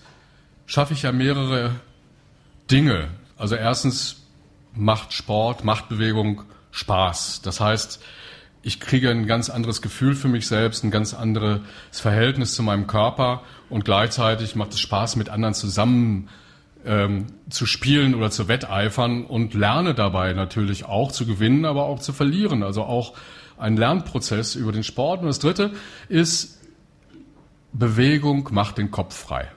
[0.66, 1.77] schaffe ich ja mehrere
[2.70, 3.09] Dinge.
[3.38, 4.27] Also erstens
[4.74, 7.40] macht Sport, macht Bewegung Spaß.
[7.40, 8.03] Das heißt,
[8.62, 11.60] ich kriege ein ganz anderes Gefühl für mich selbst, ein ganz anderes
[11.92, 16.28] Verhältnis zu meinem Körper und gleichzeitig macht es Spaß, mit anderen zusammen
[16.84, 22.00] ähm, zu spielen oder zu wetteifern und lerne dabei natürlich auch zu gewinnen, aber auch
[22.00, 22.62] zu verlieren.
[22.62, 23.14] Also auch
[23.58, 25.20] ein Lernprozess über den Sport.
[25.20, 25.72] Und das Dritte
[26.08, 26.60] ist,
[27.72, 29.48] Bewegung macht den Kopf frei.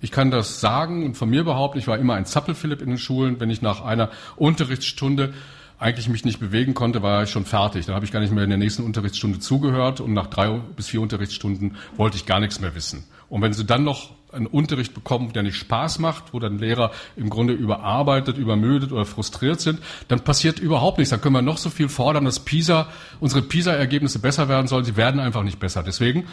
[0.00, 2.98] Ich kann das sagen und von mir behaupten, ich war immer ein Zappelphilipp in den
[2.98, 5.34] Schulen, wenn ich nach einer Unterrichtsstunde
[5.80, 7.86] eigentlich mich nicht bewegen konnte, war ich schon fertig.
[7.86, 10.88] Dann habe ich gar nicht mehr in der nächsten Unterrichtsstunde zugehört und nach drei bis
[10.88, 13.04] vier Unterrichtsstunden wollte ich gar nichts mehr wissen.
[13.30, 16.92] Und wenn Sie dann noch einen Unterricht bekommen, der nicht Spaß macht, wo dann Lehrer
[17.16, 21.10] im Grunde überarbeitet, übermüdet oder frustriert sind, dann passiert überhaupt nichts.
[21.10, 22.88] Dann können wir noch so viel fordern, dass PISA,
[23.18, 24.84] unsere PISA-Ergebnisse besser werden sollen.
[24.84, 25.82] Sie werden einfach nicht besser.
[25.82, 26.26] Deswegen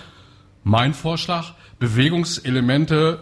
[0.64, 3.20] mein Vorschlag, Bewegungselemente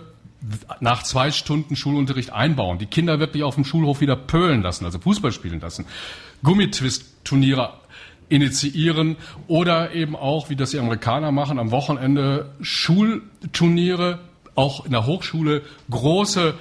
[0.80, 5.00] nach zwei Stunden Schulunterricht einbauen, die Kinder wirklich auf dem Schulhof wieder pölen lassen, also
[5.00, 5.86] Fußball spielen lassen,
[6.44, 7.74] Gummitwist-Turniere
[8.30, 9.18] initiieren
[9.48, 14.20] oder eben auch, wie das die Amerikaner machen, am Wochenende Schulturniere,
[14.56, 16.56] auch in der Hochschule große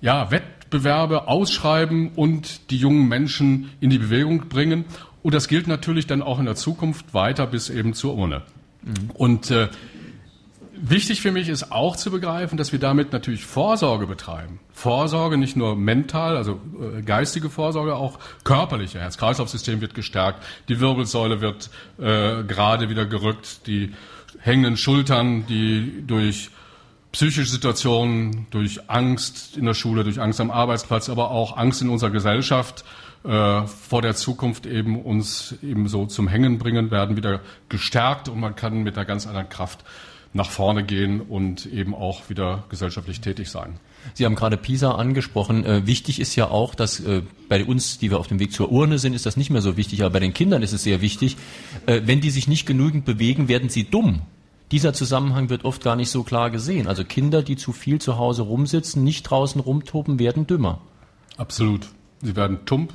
[0.00, 4.84] ja, Wettbewerbe ausschreiben und die jungen Menschen in die Bewegung bringen.
[5.22, 8.42] Und das gilt natürlich dann auch in der Zukunft weiter bis eben zur Urne.
[8.82, 9.10] Mhm.
[9.14, 9.68] Und äh,
[10.80, 14.60] Wichtig für mich ist auch zu begreifen, dass wir damit natürlich Vorsorge betreiben.
[14.72, 16.60] Vorsorge nicht nur mental, also
[16.98, 19.00] äh, geistige Vorsorge, auch körperliche.
[19.00, 23.92] Herz-Kreislauf-System wird gestärkt, die Wirbelsäule wird äh, gerade wieder gerückt, die
[24.40, 26.50] hängenden Schultern, die durch
[27.12, 31.88] psychische Situationen, durch Angst in der Schule, durch Angst am Arbeitsplatz, aber auch Angst in
[31.88, 32.84] unserer Gesellschaft
[33.24, 38.38] äh, vor der Zukunft eben uns eben so zum Hängen bringen, werden wieder gestärkt und
[38.38, 39.84] man kann mit einer ganz anderen Kraft
[40.32, 43.80] nach vorne gehen und eben auch wieder gesellschaftlich tätig sein.
[44.14, 45.64] Sie haben gerade PISA angesprochen.
[45.64, 48.70] Äh, wichtig ist ja auch, dass äh, bei uns, die wir auf dem Weg zur
[48.70, 51.00] Urne sind, ist das nicht mehr so wichtig, aber bei den Kindern ist es sehr
[51.00, 51.36] wichtig.
[51.86, 54.22] Äh, wenn die sich nicht genügend bewegen, werden sie dumm.
[54.70, 56.86] Dieser Zusammenhang wird oft gar nicht so klar gesehen.
[56.86, 60.80] Also Kinder, die zu viel zu Hause rumsitzen, nicht draußen rumtoben, werden dümmer.
[61.38, 61.88] Absolut.
[62.20, 62.92] Sie werden tump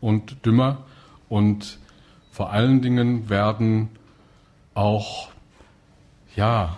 [0.00, 0.84] und dümmer
[1.28, 1.78] und
[2.32, 3.90] vor allen Dingen werden
[4.74, 5.28] auch,
[6.36, 6.76] ja,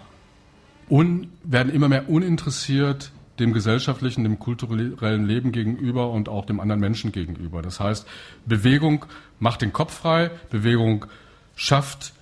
[0.88, 6.81] un, werden immer mehr uninteressiert dem gesellschaftlichen, dem kulturellen Leben gegenüber und auch dem anderen
[6.81, 7.62] Menschen gegenüber.
[7.62, 8.07] Das heißt,
[8.47, 9.05] Bewegung
[9.38, 11.07] macht den Kopf frei, Bewegung
[11.55, 12.14] schafft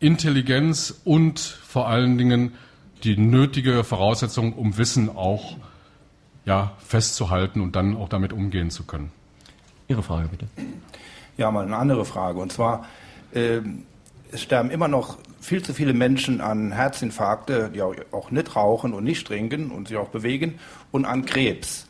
[0.00, 2.52] Intelligenz und vor allen Dingen
[3.04, 5.56] die nötige Voraussetzung, um Wissen auch
[6.44, 9.12] ja, festzuhalten und dann auch damit umgehen zu können.
[9.88, 10.46] Ihre Frage bitte.
[11.36, 12.40] Ja, mal eine andere Frage.
[12.40, 12.86] Und zwar,
[13.32, 13.60] äh,
[14.30, 19.04] es sterben immer noch viel zu viele Menschen an Herzinfarkte, die auch nicht rauchen und
[19.04, 20.58] nicht trinken und sich auch bewegen,
[20.92, 21.88] und an Krebs.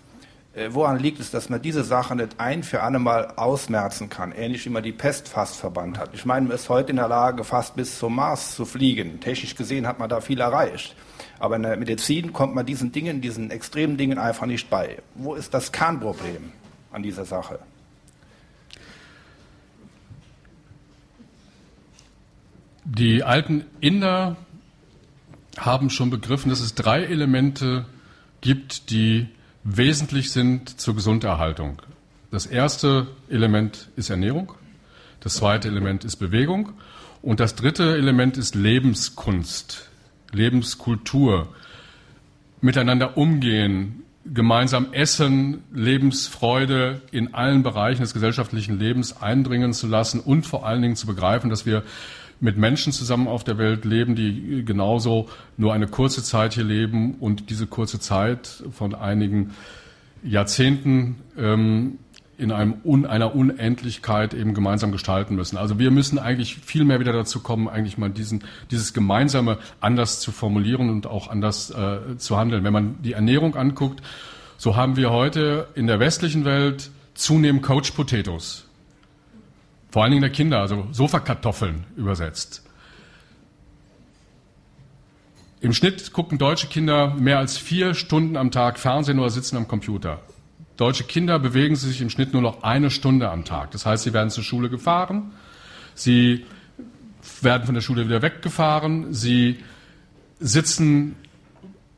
[0.54, 4.32] Äh, woran liegt es, dass man diese Sache nicht ein für alle Mal ausmerzen kann,
[4.32, 6.10] ähnlich wie man die Pest fast verbannt hat?
[6.14, 9.20] Ich meine, man ist heute in der Lage, fast bis zum Mars zu fliegen.
[9.20, 10.96] Technisch gesehen hat man da viel erreicht.
[11.38, 14.98] Aber in der Medizin kommt man diesen Dingen, diesen extremen Dingen einfach nicht bei.
[15.14, 16.52] Wo ist das Kernproblem
[16.90, 17.58] an dieser Sache?
[22.84, 24.36] Die alten Inder
[25.56, 27.86] haben schon begriffen, dass es drei Elemente
[28.40, 29.28] gibt, die
[29.62, 31.80] wesentlich sind zur Gesunderhaltung.
[32.32, 34.52] Das erste Element ist Ernährung,
[35.20, 36.72] das zweite Element ist Bewegung
[37.20, 39.88] und das dritte Element ist Lebenskunst,
[40.32, 41.54] Lebenskultur,
[42.60, 50.46] miteinander umgehen, gemeinsam essen, Lebensfreude in allen Bereichen des gesellschaftlichen Lebens eindringen zu lassen und
[50.46, 51.82] vor allen Dingen zu begreifen, dass wir
[52.42, 57.14] mit Menschen zusammen auf der Welt leben, die genauso nur eine kurze Zeit hier leben
[57.20, 59.52] und diese kurze Zeit von einigen
[60.24, 61.98] Jahrzehnten ähm,
[62.38, 65.56] in einem un, einer Unendlichkeit eben gemeinsam gestalten müssen.
[65.56, 70.18] Also wir müssen eigentlich viel mehr wieder dazu kommen, eigentlich mal diesen, dieses Gemeinsame anders
[70.18, 72.64] zu formulieren und auch anders äh, zu handeln.
[72.64, 74.02] Wenn man die Ernährung anguckt,
[74.58, 78.66] so haben wir heute in der westlichen Welt zunehmend Coach Potatoes.
[79.92, 82.64] Vor allen Dingen der Kinder, also Sofakartoffeln übersetzt.
[85.60, 89.68] Im Schnitt gucken deutsche Kinder mehr als vier Stunden am Tag Fernsehen oder sitzen am
[89.68, 90.20] Computer.
[90.78, 93.70] Deutsche Kinder bewegen sich im Schnitt nur noch eine Stunde am Tag.
[93.72, 95.32] Das heißt, sie werden zur Schule gefahren,
[95.94, 96.46] sie
[97.42, 99.58] werden von der Schule wieder weggefahren, sie
[100.40, 101.16] sitzen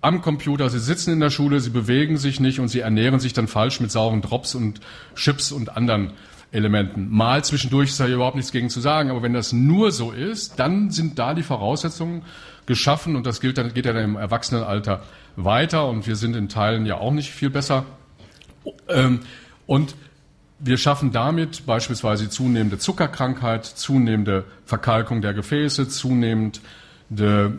[0.00, 3.32] am Computer, sie sitzen in der Schule, sie bewegen sich nicht und sie ernähren sich
[3.32, 4.80] dann falsch mit sauren Drops und
[5.14, 6.12] Chips und anderen
[6.54, 7.08] Elementen.
[7.10, 10.58] Mal zwischendurch ist da überhaupt nichts gegen zu sagen, aber wenn das nur so ist,
[10.58, 12.22] dann sind da die Voraussetzungen
[12.66, 15.02] geschaffen und das gilt dann, geht dann im Erwachsenenalter
[15.36, 17.84] weiter und wir sind in Teilen ja auch nicht viel besser.
[18.88, 19.20] Ähm,
[19.66, 19.96] und
[20.60, 27.58] wir schaffen damit beispielsweise zunehmende Zuckerkrankheit, zunehmende Verkalkung der Gefäße, zunehmende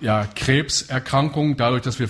[0.00, 2.08] ja, Krebserkrankung, dadurch, dass wir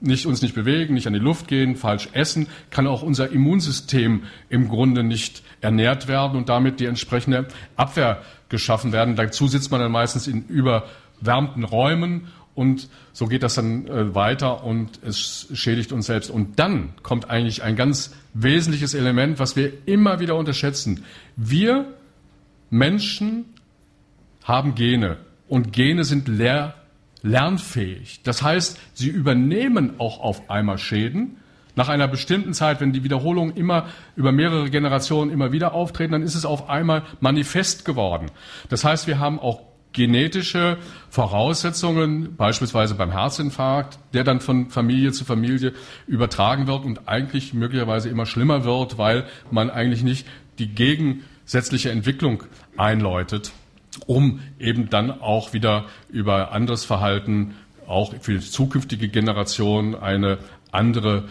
[0.00, 4.24] nicht, uns nicht bewegen, nicht an die Luft gehen, falsch essen, kann auch unser Immunsystem
[4.48, 9.16] im Grunde nicht ernährt werden und damit die entsprechende Abwehr geschaffen werden.
[9.16, 14.64] Dazu sitzt man dann meistens in überwärmten Räumen und so geht das dann äh, weiter
[14.64, 16.30] und es schädigt uns selbst.
[16.30, 21.04] Und dann kommt eigentlich ein ganz wesentliches Element, was wir immer wieder unterschätzen.
[21.36, 21.86] Wir
[22.70, 23.44] Menschen
[24.44, 25.16] haben Gene
[25.48, 26.74] und Gene sind leer
[27.22, 28.22] lernfähig.
[28.22, 31.36] Das heißt, sie übernehmen auch auf einmal Schäden.
[31.76, 36.22] Nach einer bestimmten Zeit, wenn die Wiederholungen immer über mehrere Generationen immer wieder auftreten, dann
[36.22, 38.26] ist es auf einmal manifest geworden.
[38.68, 40.78] Das heißt, wir haben auch genetische
[41.08, 45.72] Voraussetzungen, beispielsweise beim Herzinfarkt, der dann von Familie zu Familie
[46.06, 50.26] übertragen wird und eigentlich möglicherweise immer schlimmer wird, weil man eigentlich nicht
[50.58, 52.44] die gegensätzliche Entwicklung
[52.76, 53.52] einläutet
[54.06, 57.54] um eben dann auch wieder über anderes Verhalten
[57.86, 60.38] auch für die zukünftige Generation eine
[60.70, 61.28] andere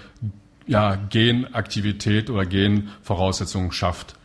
[0.68, 4.16] ja, Genaktivität oder Genvoraussetzungen schafft.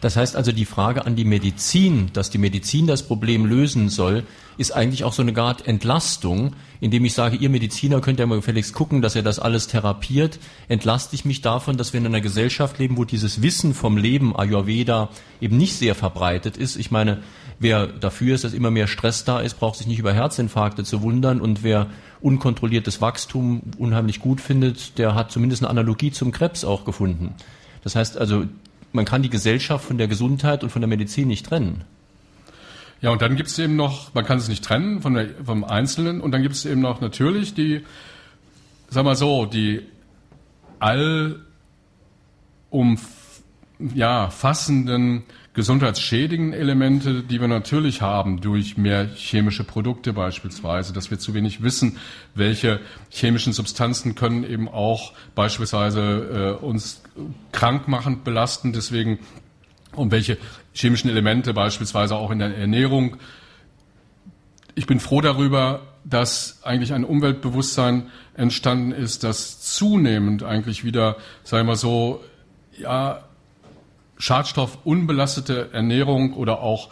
[0.00, 4.24] Das heißt also, die Frage an die Medizin, dass die Medizin das Problem lösen soll,
[4.56, 8.36] ist eigentlich auch so eine Art Entlastung, indem ich sage, ihr Mediziner könnt ja mal
[8.36, 10.38] gefälligst gucken, dass ihr das alles therapiert.
[10.68, 14.34] Entlaste ich mich davon, dass wir in einer Gesellschaft leben, wo dieses Wissen vom Leben
[14.34, 16.76] Ayurveda eben nicht sehr verbreitet ist.
[16.76, 17.22] Ich meine,
[17.60, 21.02] wer dafür ist, dass immer mehr Stress da ist, braucht sich nicht über Herzinfarkte zu
[21.02, 21.86] wundern und wer
[22.20, 27.34] unkontrolliertes Wachstum unheimlich gut findet, der hat zumindest eine Analogie zum Krebs auch gefunden.
[27.84, 28.44] Das heißt also,
[28.92, 31.84] man kann die Gesellschaft von der Gesundheit und von der Medizin nicht trennen.
[33.02, 35.64] Ja, und dann gibt es eben noch, man kann es nicht trennen von der, vom
[35.64, 37.82] Einzelnen, und dann gibt es eben noch natürlich die,
[38.88, 39.82] sag mal so, die
[40.78, 41.40] all
[42.70, 42.98] um,
[43.94, 44.28] ja,
[45.60, 51.62] gesundheitsschädigenden Elemente, die wir natürlich haben durch mehr chemische Produkte beispielsweise, dass wir zu wenig
[51.62, 51.98] wissen,
[52.34, 52.80] welche
[53.10, 57.02] chemischen Substanzen können eben auch beispielsweise äh, uns
[57.52, 59.18] krankmachend belasten, deswegen
[59.94, 60.38] um welche
[60.72, 63.18] chemischen Elemente beispielsweise auch in der Ernährung.
[64.74, 71.68] Ich bin froh darüber, dass eigentlich ein Umweltbewusstsein entstanden ist, das zunehmend eigentlich wieder, sagen
[71.68, 72.24] wir so,
[72.78, 73.24] ja,
[74.20, 76.90] schadstoffunbelastete Ernährung oder auch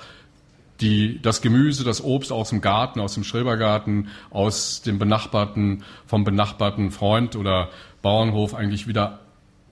[0.80, 6.24] die, das Gemüse, das Obst aus dem Garten, aus dem Schrebergarten, aus dem benachbarten, vom
[6.24, 7.68] benachbarten Freund oder
[8.02, 9.20] Bauernhof eigentlich wieder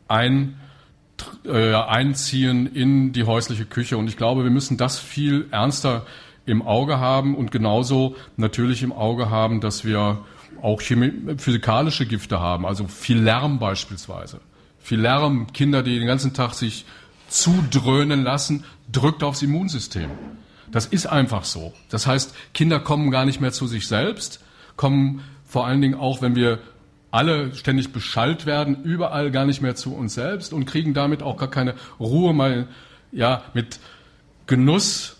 [0.08, 0.56] ein,
[1.44, 3.96] äh, einziehen in die häusliche Küche.
[3.96, 6.06] Und ich glaube, wir müssen das viel ernster
[6.44, 10.18] im Auge haben und genauso natürlich im Auge haben, dass wir
[10.62, 14.40] auch physikalische Gifte haben, also viel Lärm beispielsweise.
[14.78, 16.84] Viel Lärm, Kinder, die den ganzen Tag sich
[17.28, 20.10] zudröhnen lassen, drückt aufs Immunsystem.
[20.70, 21.72] Das ist einfach so.
[21.90, 24.40] Das heißt, Kinder kommen gar nicht mehr zu sich selbst,
[24.76, 26.58] kommen vor allen Dingen auch, wenn wir
[27.10, 31.36] alle ständig beschallt werden, überall gar nicht mehr zu uns selbst und kriegen damit auch
[31.36, 32.68] gar keine Ruhe, mal
[33.12, 33.78] ja mit
[34.46, 35.16] Genuss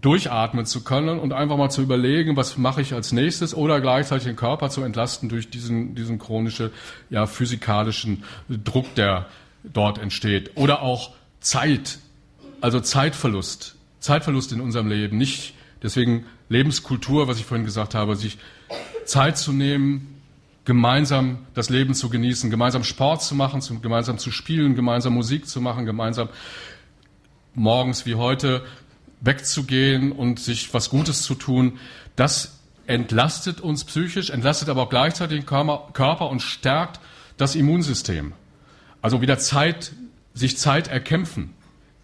[0.00, 4.24] durchatmen zu können und einfach mal zu überlegen, was mache ich als nächstes oder gleichzeitig
[4.24, 6.70] den Körper zu entlasten durch diesen, diesen chronischen,
[7.08, 9.26] ja, physikalischen Druck, der
[9.72, 10.56] dort entsteht.
[10.56, 11.98] Oder auch Zeit,
[12.60, 15.16] also Zeitverlust, Zeitverlust in unserem Leben.
[15.18, 18.38] Nicht deswegen Lebenskultur, was ich vorhin gesagt habe, sich
[19.04, 20.20] Zeit zu nehmen,
[20.64, 25.46] gemeinsam das Leben zu genießen, gemeinsam Sport zu machen, zu, gemeinsam zu spielen, gemeinsam Musik
[25.46, 26.28] zu machen, gemeinsam
[27.54, 28.64] morgens wie heute
[29.20, 31.78] wegzugehen und sich was Gutes zu tun.
[32.16, 37.00] Das entlastet uns psychisch, entlastet aber auch gleichzeitig den Körper und stärkt
[37.36, 38.32] das Immunsystem.
[39.02, 39.92] Also wieder Zeit,
[40.34, 41.54] sich Zeit erkämpfen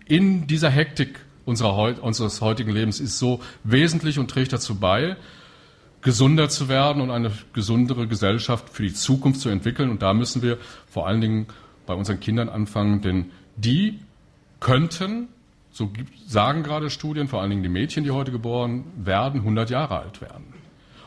[0.07, 5.17] in dieser Hektik unserer, unseres heutigen Lebens ist so wesentlich und trägt dazu bei,
[6.03, 9.91] gesunder zu werden und eine gesundere Gesellschaft für die Zukunft zu entwickeln.
[9.91, 11.47] Und da müssen wir vor allen Dingen
[11.87, 14.01] bei unseren Kindern anfangen, denn die
[14.61, 15.29] könnten,
[15.71, 15.91] so
[16.27, 20.21] sagen gerade Studien, vor allen Dingen die Mädchen, die heute geboren werden, 100 Jahre alt
[20.21, 20.45] werden.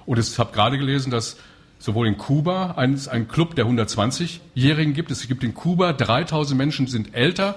[0.05, 1.37] Und ich habe gerade gelesen, dass
[1.79, 5.11] sowohl in Kuba ein, ein Club der 120-Jährigen gibt.
[5.11, 7.55] Es gibt in Kuba 3000 Menschen, die sind älter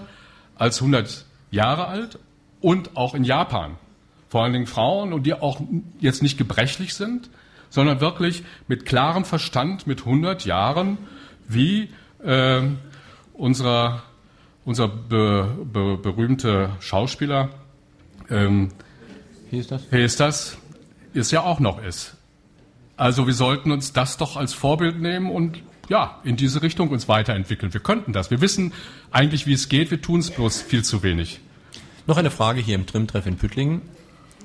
[0.57, 2.19] als 100 Jahre alt
[2.61, 3.77] und auch in Japan.
[4.29, 5.61] Vor allen Dingen Frauen und die auch
[6.01, 7.31] jetzt nicht gebrechlich sind,
[7.71, 10.99] sondern wirklich mit klarem Verstand mit 100 Jahren
[11.47, 11.89] wie
[12.23, 12.63] äh,
[13.33, 14.03] unserer,
[14.65, 17.51] unser be, be, berühmte Schauspieler
[18.29, 18.71] ähm,
[19.51, 19.83] Hier ist das?
[19.91, 20.59] Hier ist das,
[21.15, 22.18] ist ja auch noch ist.
[22.99, 27.09] Also wir sollten uns das doch als Vorbild nehmen und ja, in diese Richtung uns
[27.09, 27.73] weiterentwickeln.
[27.73, 28.31] Wir könnten das.
[28.31, 28.75] Wir wissen
[29.13, 29.93] eigentlich, wie es geht.
[29.93, 31.41] Wir tun es bloß viel zu wenig.
[32.07, 33.83] Noch eine Frage hier im Trimtreff in Püttlingen.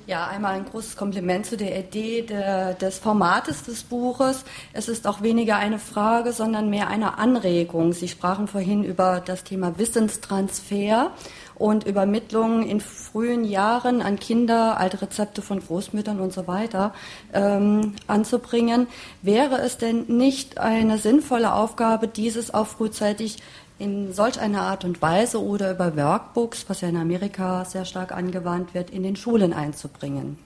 [0.06, 4.44] Ja, einmal ein großes Kompliment zu der Idee der, des Formates des Buches.
[4.72, 7.92] Es ist auch weniger eine Frage, sondern mehr eine Anregung.
[7.92, 11.10] Sie sprachen vorhin über das Thema Wissenstransfer
[11.56, 16.94] und Übermittlung in frühen Jahren an Kinder, alte Rezepte von Großmüttern und so weiter
[17.32, 18.86] ähm, anzubringen.
[19.22, 23.38] Wäre es denn nicht eine sinnvolle Aufgabe, dieses auch frühzeitig
[23.78, 28.12] in solch einer Art und Weise oder über Workbooks, was ja in Amerika sehr stark
[28.12, 30.38] angewandt wird, in den Schulen einzubringen?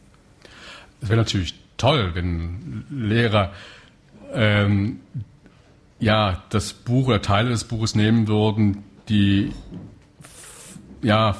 [1.00, 3.52] Es wäre natürlich toll, wenn Lehrer
[4.32, 5.00] ähm,
[6.00, 9.52] ja das Buch oder Teile des Buches nehmen würden, die
[11.02, 11.36] ja,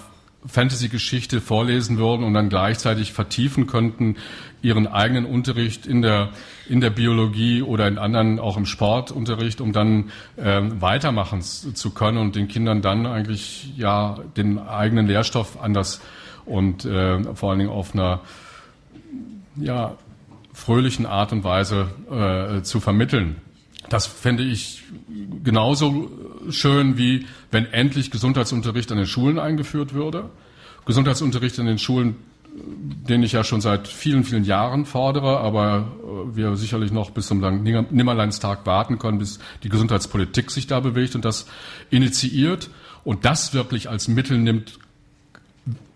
[0.46, 4.16] Fantasy-Geschichte vorlesen würden und dann gleichzeitig vertiefen könnten
[4.62, 6.30] ihren eigenen Unterricht in der
[6.68, 12.18] in der Biologie oder in anderen auch im Sportunterricht, um dann ähm, weitermachen zu können
[12.18, 16.00] und den Kindern dann eigentlich ja den eigenen Lehrstoff anders
[16.44, 18.20] und äh, vor allen Dingen auf einer
[19.56, 19.96] ja
[20.52, 23.36] fröhlichen Art und Weise äh, zu vermitteln.
[23.88, 24.84] Das fände ich
[25.42, 26.10] genauso
[26.50, 30.30] schön wie wenn endlich Gesundheitsunterricht an den Schulen eingeführt würde.
[30.84, 32.16] Gesundheitsunterricht an den Schulen,
[33.08, 37.26] den ich ja schon seit vielen, vielen Jahren fordere, aber äh, wir sicherlich noch bis
[37.26, 41.46] zum Nimmerleinstag warten können, bis die Gesundheitspolitik sich da bewegt und das
[41.90, 42.70] initiiert
[43.04, 44.78] und das wirklich als Mittel nimmt,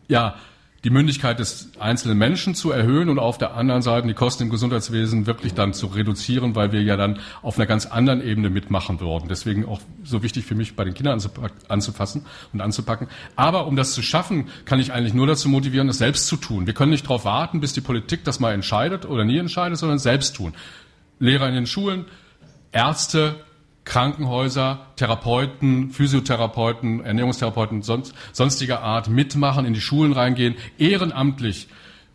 [0.08, 0.36] ja,
[0.84, 4.50] die Mündigkeit des einzelnen Menschen zu erhöhen und auf der anderen Seite die Kosten im
[4.50, 8.98] Gesundheitswesen wirklich dann zu reduzieren, weil wir ja dann auf einer ganz anderen Ebene mitmachen
[8.98, 9.28] würden.
[9.28, 11.22] Deswegen auch so wichtig für mich, bei den Kindern
[11.68, 13.06] anzufassen und anzupacken.
[13.36, 16.66] Aber um das zu schaffen, kann ich eigentlich nur dazu motivieren, das selbst zu tun.
[16.66, 20.00] Wir können nicht darauf warten, bis die Politik das mal entscheidet oder nie entscheidet, sondern
[20.00, 20.52] selbst tun.
[21.20, 22.06] Lehrer in den Schulen,
[22.72, 23.36] Ärzte,
[23.84, 31.68] Krankenhäuser, Therapeuten, Physiotherapeuten, Ernährungstherapeuten sonst, sonstiger Art mitmachen, in die Schulen reingehen, ehrenamtlich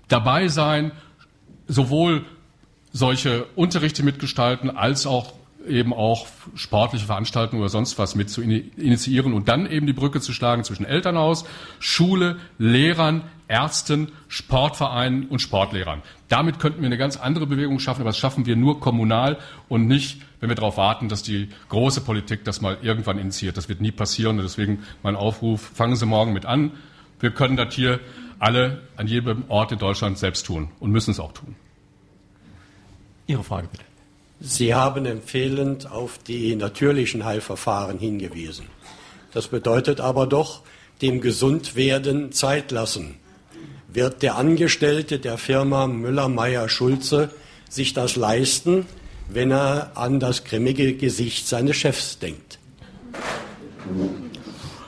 [0.08, 0.92] dabei sein,
[1.68, 2.26] sowohl
[2.94, 5.34] solche Unterrichte mitgestalten als auch
[5.68, 10.22] eben auch sportliche Veranstaltungen oder sonst was mit zu initiieren und dann eben die Brücke
[10.22, 11.46] zu schlagen zwischen Elternhaus,
[11.80, 16.02] Schule, Lehrern, Ärzten, Sportvereinen und Sportlehrern.
[16.28, 19.38] Damit könnten wir eine ganz andere Bewegung schaffen, aber das schaffen wir nur kommunal
[19.70, 23.58] und nicht, wenn wir darauf warten, dass die große Politik das mal irgendwann initiiert.
[23.58, 26.72] Das wird nie passieren und deswegen mein Aufruf, fangen Sie morgen mit an.
[27.20, 28.00] Wir können das hier
[28.40, 31.56] alle an jedem Ort in Deutschland selbst tun und müssen es auch tun.
[33.28, 33.87] Ihre Frage bitte.
[34.40, 38.68] Sie haben empfehlend auf die natürlichen Heilverfahren hingewiesen.
[39.34, 40.62] Das bedeutet aber doch,
[41.02, 43.16] dem Gesundwerden Zeit lassen.
[43.88, 47.32] Wird der Angestellte der Firma Müller-Meyer-Schulze
[47.70, 48.86] sich das leisten,
[49.30, 52.60] wenn er an das grimmige Gesicht seines Chefs denkt?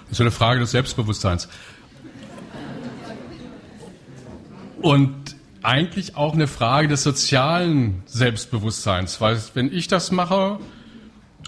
[0.10, 1.48] Das ist eine Frage des Selbstbewusstseins.
[4.82, 10.60] Und eigentlich auch eine Frage des sozialen Selbstbewusstseins, weil wenn ich das mache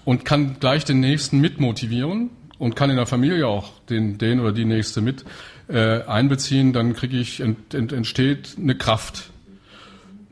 [0.06, 4.52] und kann gleich den Nächsten mitmotivieren und kann in der Familie auch den, den oder
[4.52, 5.26] die Nächste mit
[5.68, 9.32] äh, einbeziehen, dann kriege ich ent, ent, entsteht eine Kraft,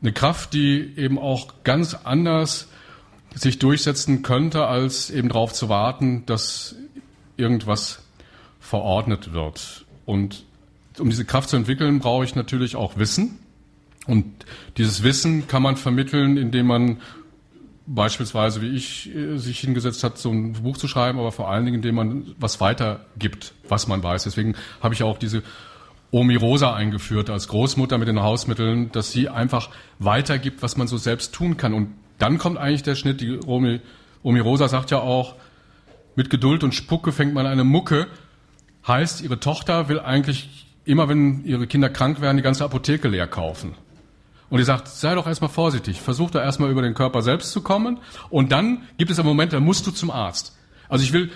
[0.02, 2.68] eine Kraft, die eben auch ganz anders
[3.34, 6.74] sich durchsetzen könnte, als eben darauf zu warten, dass
[7.36, 8.02] irgendwas
[8.58, 9.86] verordnet wird.
[10.04, 10.44] Und
[10.98, 13.38] um diese Kraft zu entwickeln, brauche ich natürlich auch Wissen.
[14.10, 14.44] Und
[14.76, 16.96] dieses Wissen kann man vermitteln, indem man
[17.86, 21.64] beispielsweise, wie ich, äh, sich hingesetzt hat, so ein Buch zu schreiben, aber vor allen
[21.64, 24.24] Dingen, indem man was weitergibt, was man weiß.
[24.24, 25.44] Deswegen habe ich auch diese
[26.10, 30.96] Omi Rosa eingeführt als Großmutter mit den Hausmitteln, dass sie einfach weitergibt, was man so
[30.96, 31.72] selbst tun kann.
[31.72, 33.20] Und dann kommt eigentlich der Schnitt.
[33.20, 33.80] Die Omi,
[34.24, 35.36] Omi Rosa sagt ja auch,
[36.16, 38.08] mit Geduld und Spucke fängt man eine Mucke.
[38.88, 43.28] Heißt, ihre Tochter will eigentlich immer, wenn ihre Kinder krank werden, die ganze Apotheke leer
[43.28, 43.76] kaufen.
[44.50, 47.62] Und die sagt, sei doch erstmal vorsichtig, versuch doch erstmal über den Körper selbst zu
[47.62, 48.00] kommen.
[48.28, 50.56] Und dann gibt es einen Moment, da musst du zum Arzt.
[50.88, 51.30] Also ich will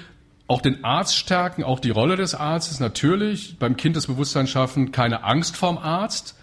[0.48, 4.92] auch den Arzt stärken, auch die Rolle des Arztes natürlich, beim Kind das Bewusstsein schaffen,
[4.92, 6.36] keine Angst vorm Arzt.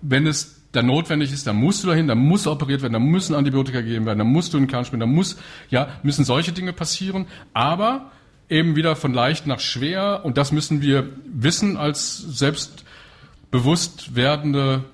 [0.00, 3.34] Wenn es dann notwendig ist, dann musst du dahin, dann muss operiert werden, dann müssen
[3.34, 5.36] Antibiotika gegeben werden, dann musst du in Kern spielen, dann muss,
[5.70, 7.26] ja, müssen solche Dinge passieren.
[7.52, 8.10] Aber
[8.48, 14.84] eben wieder von leicht nach schwer und das müssen wir wissen als selbstbewusst werdende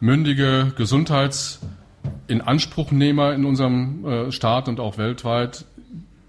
[0.00, 5.64] mündige Gesundheitsinanspruchnehmer in unserem äh, Staat und auch weltweit,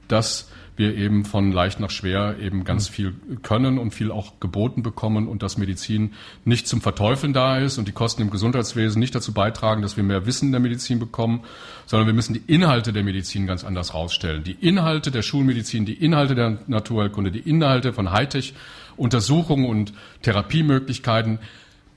[0.07, 3.13] dass wir eben von leicht nach schwer eben ganz viel
[3.43, 6.13] können und viel auch geboten bekommen und dass Medizin
[6.43, 10.03] nicht zum Verteufeln da ist und die Kosten im Gesundheitswesen nicht dazu beitragen, dass wir
[10.03, 11.41] mehr Wissen in der Medizin bekommen,
[11.85, 14.43] sondern wir müssen die Inhalte der Medizin ganz anders rausstellen.
[14.43, 18.53] Die Inhalte der Schulmedizin, die Inhalte der Naturheilkunde, die Inhalte von Hightech
[18.97, 21.39] Untersuchungen und Therapiemöglichkeiten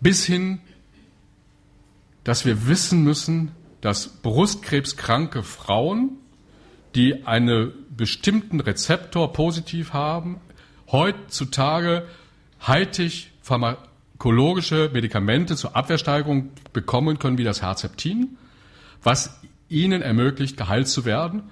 [0.00, 0.60] bis hin
[2.24, 6.16] dass wir wissen müssen, dass brustkrebskranke Frauen,
[6.94, 10.40] die einen bestimmten Rezeptor positiv haben,
[10.90, 12.06] heutzutage
[12.66, 18.38] heitig pharmakologische Medikamente zur Abwehrsteigerung bekommen können, wie das Herzeptin,
[19.02, 21.42] was ihnen ermöglicht, geheilt zu werden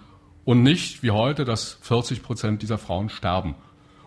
[0.44, 3.54] und nicht wie heute, dass 40 Prozent dieser Frauen sterben.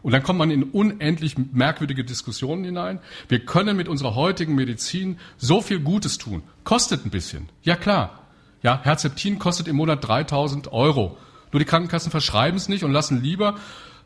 [0.06, 3.00] Und dann kommt man in unendlich merkwürdige Diskussionen hinein.
[3.28, 6.44] Wir können mit unserer heutigen Medizin so viel Gutes tun.
[6.64, 7.50] Kostet ein bisschen.
[7.64, 8.20] Ja klar.
[8.62, 11.18] Ja, Herzeptin kostet im Monat 3000 Euro.
[11.52, 13.56] Nur die Krankenkassen verschreiben es nicht und lassen lieber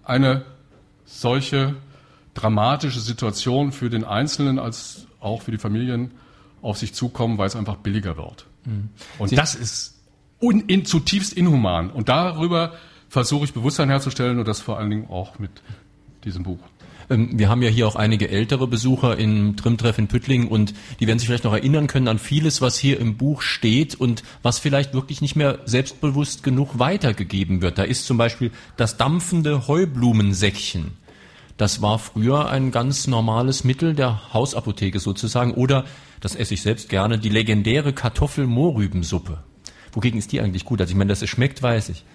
[0.06, 0.45] eine
[1.04, 1.76] solche
[2.34, 6.12] dramatische Situation für den Einzelnen als auch für die Familien
[6.62, 8.45] auf sich zukommen, weil es einfach billiger wird.
[8.64, 8.88] Mhm.
[9.18, 10.00] Und Sie das ist
[10.41, 11.89] un, in, zutiefst inhuman.
[11.89, 12.72] Und darüber
[13.10, 15.52] versuche ich Bewusstsein herzustellen und das vor allen Dingen auch mit
[16.24, 16.59] diesem Buch.
[17.09, 21.07] Ähm, wir haben ja hier auch einige ältere Besucher im Trimtreff in Püttlingen und die
[21.07, 24.59] werden sich vielleicht noch erinnern können an vieles, was hier im Buch steht und was
[24.59, 27.78] vielleicht wirklich nicht mehr selbstbewusst genug weitergegeben wird.
[27.78, 30.91] Da ist zum Beispiel das dampfende Heublumensäckchen.
[31.57, 35.84] Das war früher ein ganz normales Mittel der Hausapotheke sozusagen oder,
[36.22, 39.39] das esse ich selbst gerne, die legendäre Kartoffel-Mohrrübensuppe.
[39.91, 40.80] Wogegen ist die eigentlich gut?
[40.80, 42.05] Also ich meine, dass es schmeckt, weiß ich.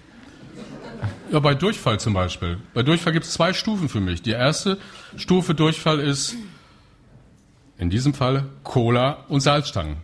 [1.31, 2.57] Ja, bei Durchfall zum Beispiel.
[2.73, 4.21] Bei Durchfall gibt es zwei Stufen für mich.
[4.21, 4.77] Die erste
[5.17, 6.35] Stufe Durchfall ist
[7.77, 9.97] in diesem Fall Cola und Salzstangen.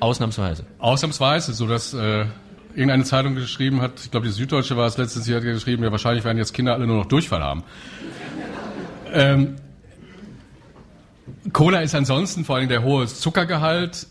[0.00, 0.64] Ausnahmsweise.
[0.78, 2.26] Ausnahmsweise, so dass äh,
[2.74, 5.92] irgendeine Zeitung geschrieben hat, ich glaube die Süddeutsche war es letztes Jahr, hat geschrieben, ja
[5.92, 7.62] wahrscheinlich werden jetzt Kinder alle nur noch Durchfall haben.
[9.12, 9.56] ähm,
[11.52, 14.06] Cola ist ansonsten vor allem der hohe Zuckergehalt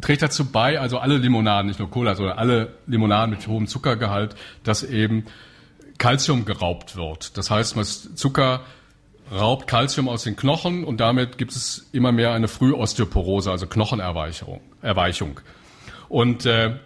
[0.00, 4.34] trägt dazu bei, also alle Limonaden, nicht nur Cola, sondern alle Limonaden mit hohem Zuckergehalt,
[4.62, 5.24] dass eben
[5.98, 7.36] Calcium geraubt wird.
[7.38, 8.62] Das heißt, Zucker
[9.32, 14.60] raubt Calcium aus den Knochen und damit gibt es immer mehr eine Frühosteoporose, also Knochenerweichung.
[14.82, 15.40] Erweichung.
[16.08, 16.76] Und äh,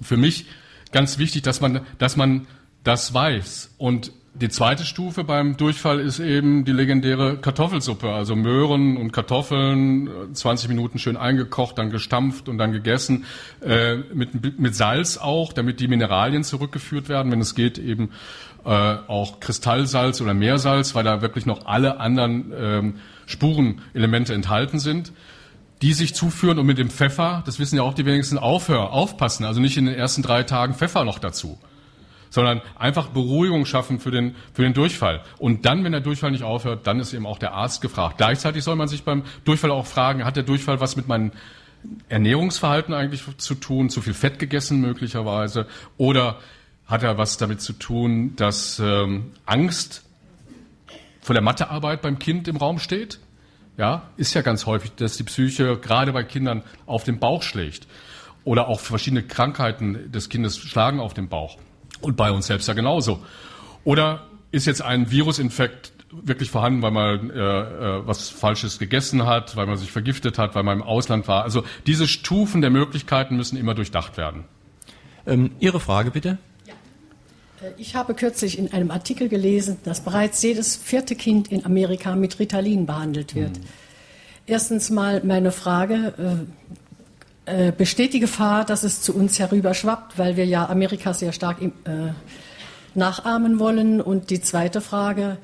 [0.00, 0.46] für mich
[0.92, 2.46] ganz wichtig, dass man, dass man
[2.84, 3.74] das weiß.
[3.78, 10.10] Und die zweite Stufe beim Durchfall ist eben die legendäre Kartoffelsuppe, also Möhren und Kartoffeln,
[10.32, 13.24] 20 Minuten schön eingekocht, dann gestampft und dann gegessen,
[13.62, 18.10] äh, mit, mit Salz auch, damit die Mineralien zurückgeführt werden, wenn es geht eben
[18.64, 22.94] äh, auch Kristallsalz oder Meersalz, weil da wirklich noch alle anderen ähm,
[23.26, 25.12] Spurenelemente enthalten sind
[25.82, 29.44] die sich zuführen und mit dem Pfeffer, das wissen ja auch die wenigsten, aufhören, aufpassen,
[29.44, 31.58] also nicht in den ersten drei Tagen Pfeffer noch dazu
[32.30, 35.22] sondern einfach Beruhigung schaffen für den, für den Durchfall.
[35.38, 38.18] Und dann, wenn der Durchfall nicht aufhört, dann ist eben auch der Arzt gefragt.
[38.18, 41.32] Gleichzeitig soll man sich beim Durchfall auch fragen, hat der Durchfall was mit meinem
[42.08, 45.66] Ernährungsverhalten eigentlich zu tun, zu viel Fett gegessen möglicherweise,
[45.96, 46.38] oder
[46.86, 50.04] hat er was damit zu tun, dass ähm, Angst
[51.20, 53.18] vor der Mathearbeit beim Kind im Raum steht?
[53.76, 57.86] Ja, ist ja ganz häufig, dass die Psyche gerade bei Kindern auf den Bauch schlägt.
[58.44, 61.58] Oder auch verschiedene Krankheiten des Kindes schlagen auf den Bauch.
[62.00, 63.22] Und bei uns selbst ja genauso.
[63.84, 69.56] Oder ist jetzt ein Virusinfekt wirklich vorhanden, weil man äh, äh, was Falsches gegessen hat,
[69.56, 71.44] weil man sich vergiftet hat, weil man im Ausland war.
[71.44, 74.44] Also diese Stufen der Möglichkeiten müssen immer durchdacht werden.
[75.26, 76.38] Ähm, Ihre Frage bitte.
[77.60, 82.14] Äh, ich habe kürzlich in einem Artikel gelesen, dass bereits jedes vierte Kind in Amerika
[82.14, 83.56] mit Ritalin behandelt wird.
[83.56, 83.64] Hm.
[84.46, 86.76] Erstens mal meine Frage, äh,
[87.46, 91.62] äh, besteht die Gefahr, dass es zu uns herüberschwappt, weil wir ja Amerika sehr stark
[91.62, 91.70] äh,
[92.94, 94.00] nachahmen wollen?
[94.00, 95.38] Und die zweite Frage,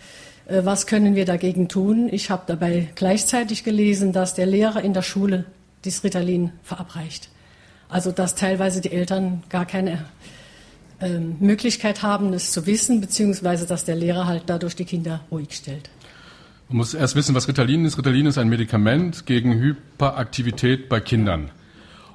[0.47, 2.09] äh, was können wir dagegen tun?
[2.11, 5.45] Ich habe dabei gleichzeitig gelesen, dass der Lehrer in der Schule
[5.85, 7.29] das Ritalin verabreicht.
[7.89, 10.05] Also dass teilweise die Eltern gar keine
[11.01, 15.53] äh, Möglichkeit haben, es zu wissen, beziehungsweise dass der Lehrer halt dadurch die Kinder ruhig
[15.53, 15.91] stellt.
[16.69, 17.99] Man muss erst wissen, was Ritalin ist.
[17.99, 21.51] Ritalin ist ein Medikament gegen Hyperaktivität bei Kindern.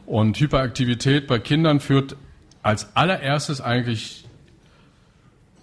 [0.08, 2.16] Und Hyperaktivität bei Kindern führt
[2.64, 4.24] als allererstes eigentlich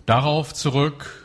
[0.04, 1.24] darauf zurück,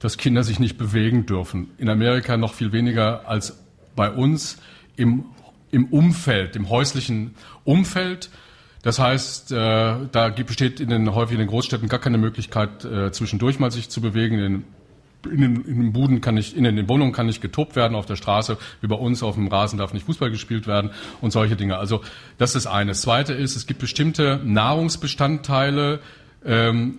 [0.00, 1.70] dass Kinder sich nicht bewegen dürfen.
[1.78, 3.56] In Amerika noch viel weniger als
[3.94, 4.58] bei uns
[4.96, 5.26] im,
[5.70, 8.30] im Umfeld, im häuslichen Umfeld.
[8.82, 9.56] Das heißt, äh,
[10.10, 13.90] da besteht in den häufig in den Großstädten gar keine Möglichkeit, äh, zwischendurch mal sich
[13.90, 14.34] zu bewegen.
[14.40, 14.64] In den
[15.26, 18.06] in den, in den Buden kann nicht, in den Wohnungen kann nicht getobt werden auf
[18.06, 21.56] der Straße, wie bei uns auf dem Rasen darf nicht Fußball gespielt werden und solche
[21.56, 21.78] Dinge.
[21.78, 22.02] Also
[22.38, 22.92] das ist eine.
[22.92, 26.00] Das zweite ist, es gibt bestimmte Nahrungsbestandteile,
[26.44, 26.98] ähm,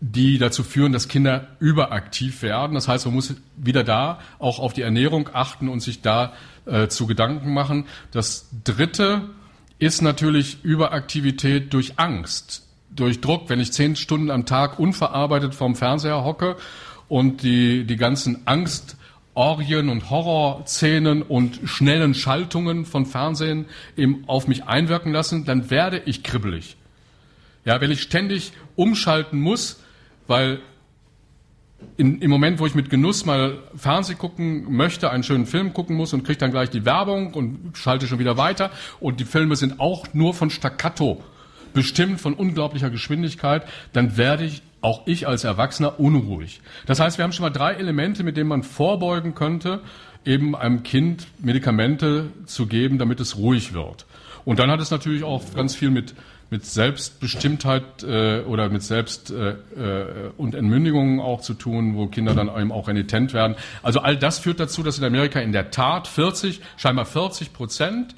[0.00, 2.74] die dazu führen, dass Kinder überaktiv werden.
[2.74, 6.32] Das heißt, man muss wieder da auch auf die Ernährung achten und sich da
[6.66, 7.86] äh, zu Gedanken machen.
[8.10, 9.30] Das Dritte
[9.78, 13.48] ist natürlich Überaktivität durch Angst, durch Druck.
[13.48, 16.56] Wenn ich zehn Stunden am Tag unverarbeitet vorm Fernseher hocke
[17.08, 24.64] und die, die ganzen Angstorgien und Horrorszenen und schnellen Schaltungen von Fernsehen eben auf mich
[24.64, 26.76] einwirken lassen, dann werde ich kribbelig.
[27.64, 29.80] Ja, wenn ich ständig umschalten muss,
[30.26, 30.60] weil
[31.96, 35.96] in, im Moment, wo ich mit Genuss mal Fernsehen gucken möchte, einen schönen Film gucken
[35.96, 39.56] muss und kriege dann gleich die Werbung und schalte schon wieder weiter und die Filme
[39.56, 41.22] sind auch nur von Staccato
[41.72, 46.60] bestimmt, von unglaublicher Geschwindigkeit, dann werde ich auch ich als Erwachsener unruhig.
[46.86, 49.80] Das heißt, wir haben schon mal drei Elemente, mit denen man vorbeugen könnte,
[50.24, 54.06] eben einem Kind Medikamente zu geben, damit es ruhig wird.
[54.44, 56.14] Und dann hat es natürlich auch ganz viel mit,
[56.50, 62.34] mit Selbstbestimmtheit äh, oder mit Selbst- äh, äh, und Entmündigung auch zu tun, wo Kinder
[62.34, 63.56] dann eben auch renitent werden.
[63.82, 68.14] Also all das führt dazu, dass in Amerika in der Tat 40, scheinbar 40 Prozent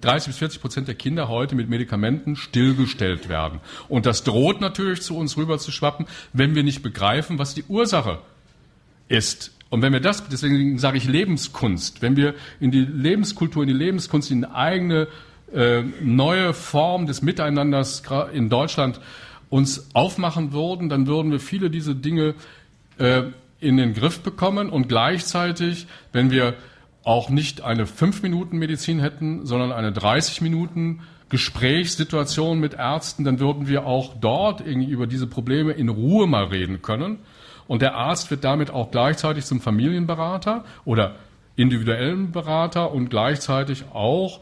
[0.00, 3.60] 30 bis 40 Prozent der Kinder heute mit Medikamenten stillgestellt werden.
[3.88, 7.64] Und das droht natürlich zu uns rüber zu schwappen, wenn wir nicht begreifen, was die
[7.68, 8.18] Ursache
[9.08, 9.52] ist.
[9.70, 13.74] Und wenn wir das, deswegen sage ich Lebenskunst, wenn wir in die Lebenskultur, in die
[13.74, 15.08] Lebenskunst, in eine eigene
[15.52, 19.00] äh, neue Form des Miteinanders in Deutschland
[19.50, 22.34] uns aufmachen würden, dann würden wir viele diese Dinge
[22.98, 23.24] äh,
[23.60, 26.54] in den Griff bekommen und gleichzeitig, wenn wir
[27.08, 31.00] auch nicht eine 5-Minuten-Medizin hätten, sondern eine 30-Minuten
[31.30, 36.82] Gesprächssituation mit Ärzten, dann würden wir auch dort über diese Probleme in Ruhe mal reden
[36.82, 37.20] können.
[37.66, 41.16] Und der Arzt wird damit auch gleichzeitig zum Familienberater oder
[41.56, 44.40] individuellen Berater und gleichzeitig auch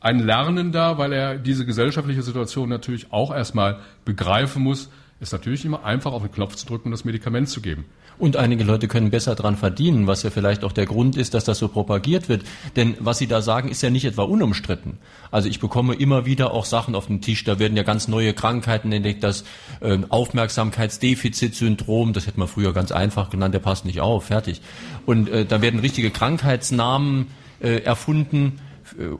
[0.00, 4.90] ein Lernender, weil er diese gesellschaftliche Situation natürlich auch erstmal begreifen muss.
[5.24, 7.84] Ist natürlich immer einfach auf den Knopf zu drücken und das Medikament zu geben.
[8.16, 11.42] Und einige Leute können besser dran verdienen, was ja vielleicht auch der Grund ist, dass
[11.44, 12.44] das so propagiert wird.
[12.76, 14.98] Denn was Sie da sagen, ist ja nicht etwa unumstritten.
[15.32, 18.32] Also ich bekomme immer wieder auch Sachen auf den Tisch, da werden ja ganz neue
[18.32, 19.42] Krankheiten entdeckt, das
[19.80, 24.60] äh, Aufmerksamkeitsdefizitsyndrom, das hätte man früher ganz einfach genannt, der passt nicht auf, fertig.
[25.06, 28.60] Und äh, da werden richtige Krankheitsnamen äh, erfunden,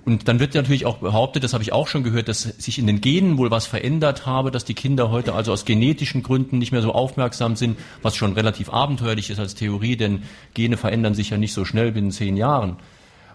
[0.05, 2.87] und dann wird natürlich auch behauptet, das habe ich auch schon gehört, dass sich in
[2.87, 6.71] den Genen wohl was verändert habe, dass die Kinder heute also aus genetischen Gründen nicht
[6.71, 10.23] mehr so aufmerksam sind, was schon relativ abenteuerlich ist als Theorie, denn
[10.55, 12.77] Gene verändern sich ja nicht so schnell binnen zehn Jahren.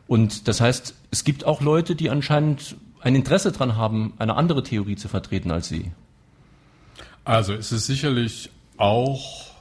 [0.08, 4.64] Und das heißt, es gibt auch Leute, die anscheinend ein Interesse daran haben, eine andere
[4.64, 5.92] Theorie zu vertreten als Sie.
[7.26, 9.52] Also es ist sicherlich auch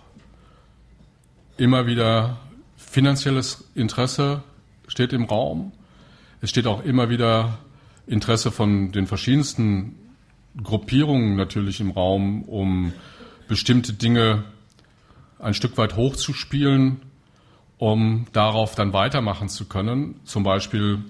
[1.56, 2.38] immer wieder
[2.76, 4.42] finanzielles Interesse
[4.86, 5.72] steht im Raum.
[6.40, 7.58] Es steht auch immer wieder
[8.06, 9.96] Interesse von den verschiedensten
[10.62, 12.92] Gruppierungen natürlich im Raum, um
[13.48, 14.44] bestimmte Dinge
[15.40, 17.02] ein Stück weit hochzuspielen,
[17.76, 20.20] um darauf dann weitermachen zu können.
[20.24, 21.04] Zum Beispiel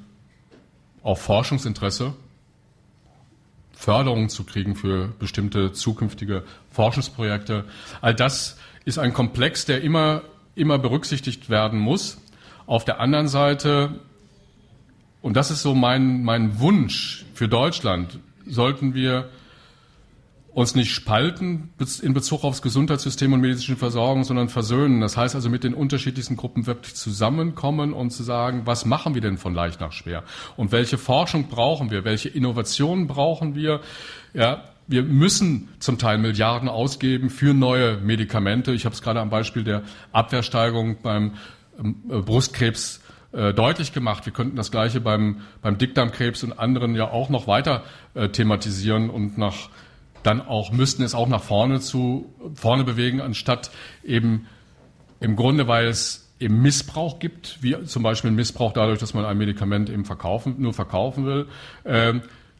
[1.02, 2.14] auch Forschungsinteresse,
[3.72, 7.64] Förderung zu kriegen für bestimmte zukünftige Forschungsprojekte.
[8.00, 10.22] All das ist ein Komplex, der immer,
[10.54, 12.18] immer berücksichtigt werden muss.
[12.66, 14.00] Auf der anderen Seite
[15.22, 19.28] und das ist so mein, mein Wunsch für Deutschland, sollten wir
[20.58, 21.70] uns nicht spalten
[22.02, 25.00] in Bezug aufs Gesundheitssystem und medizinische Versorgung, sondern versöhnen.
[25.00, 29.20] Das heißt also mit den unterschiedlichsten Gruppen wirklich zusammenkommen und zu sagen, was machen wir
[29.20, 30.24] denn von leicht nach schwer?
[30.56, 32.04] Und welche Forschung brauchen wir?
[32.04, 33.82] Welche Innovationen brauchen wir?
[34.34, 38.72] Ja, wir müssen zum Teil Milliarden ausgeben für neue Medikamente.
[38.72, 41.34] Ich habe es gerade am Beispiel der Abwehrsteigerung beim
[41.78, 43.00] ähm, Brustkrebs
[43.32, 44.24] äh, deutlich gemacht.
[44.26, 49.10] Wir könnten das Gleiche beim, beim Dickdarmkrebs und anderen ja auch noch weiter äh, thematisieren
[49.10, 49.68] und nach,
[50.22, 53.70] dann auch, müssten es auch nach vorne zu, vorne bewegen, anstatt
[54.02, 54.46] eben
[55.20, 59.36] im Grunde, weil es eben Missbrauch gibt, wie zum Beispiel Missbrauch dadurch, dass man ein
[59.36, 61.48] Medikament eben verkaufen, nur verkaufen will,
[61.84, 62.14] äh,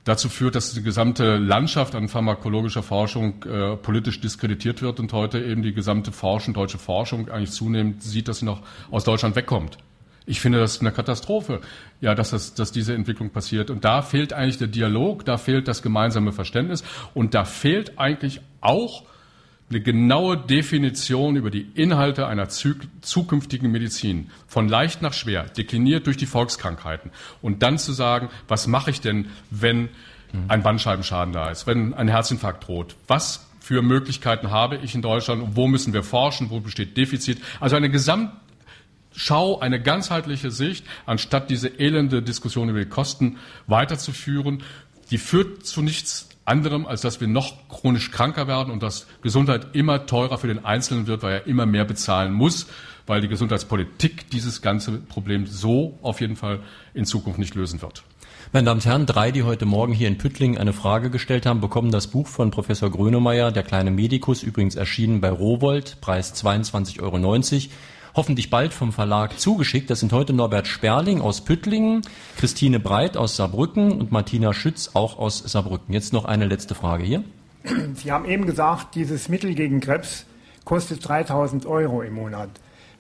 [0.04, 5.38] dazu führt, dass die gesamte Landschaft an pharmakologischer Forschung äh, politisch diskreditiert wird und heute
[5.38, 9.78] eben die gesamte Forschung, deutsche Forschung eigentlich zunehmend sieht, dass sie noch aus Deutschland wegkommt.
[10.28, 11.62] Ich finde das eine Katastrophe,
[12.02, 13.70] ja, dass, das, dass diese Entwicklung passiert.
[13.70, 18.42] Und da fehlt eigentlich der Dialog, da fehlt das gemeinsame Verständnis und da fehlt eigentlich
[18.60, 19.04] auch
[19.70, 26.16] eine genaue Definition über die Inhalte einer zukünftigen Medizin, von leicht nach schwer, dekliniert durch
[26.16, 27.10] die Volkskrankheiten.
[27.40, 29.88] Und dann zu sagen, was mache ich denn, wenn
[30.48, 32.96] ein Bandscheibenschaden da ist, wenn ein Herzinfarkt droht?
[33.06, 35.56] Was für Möglichkeiten habe ich in Deutschland?
[35.56, 36.50] Wo müssen wir forschen?
[36.50, 37.40] Wo besteht Defizit?
[37.60, 38.30] Also eine gesamt
[39.20, 44.62] Schau eine ganzheitliche Sicht, anstatt diese elende Diskussion über die Kosten weiterzuführen.
[45.10, 49.74] Die führt zu nichts anderem, als dass wir noch chronisch kranker werden und dass Gesundheit
[49.74, 52.68] immer teurer für den Einzelnen wird, weil er immer mehr bezahlen muss,
[53.08, 56.60] weil die Gesundheitspolitik dieses ganze Problem so auf jeden Fall
[56.94, 58.04] in Zukunft nicht lösen wird.
[58.52, 61.60] Meine Damen und Herren, drei, die heute Morgen hier in Püttling eine Frage gestellt haben,
[61.60, 67.02] bekommen das Buch von Professor Grönemeyer, Der kleine Medikus, übrigens erschienen bei Rowold, Preis 22,90
[67.02, 67.18] Euro
[68.14, 69.90] hoffentlich bald vom Verlag zugeschickt.
[69.90, 72.02] Das sind heute Norbert Sperling aus Püttlingen,
[72.36, 75.92] Christine Breit aus Saarbrücken und Martina Schütz auch aus Saarbrücken.
[75.92, 77.24] Jetzt noch eine letzte Frage hier.
[77.94, 80.26] Sie haben eben gesagt, dieses Mittel gegen Krebs
[80.64, 82.50] kostet 3000 Euro im Monat.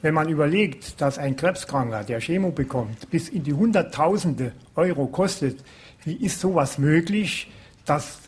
[0.00, 5.64] Wenn man überlegt, dass ein Krebskranker, der Chemo bekommt, bis in die Hunderttausende Euro kostet,
[6.04, 7.50] wie ist sowas möglich?
[7.84, 8.20] Das,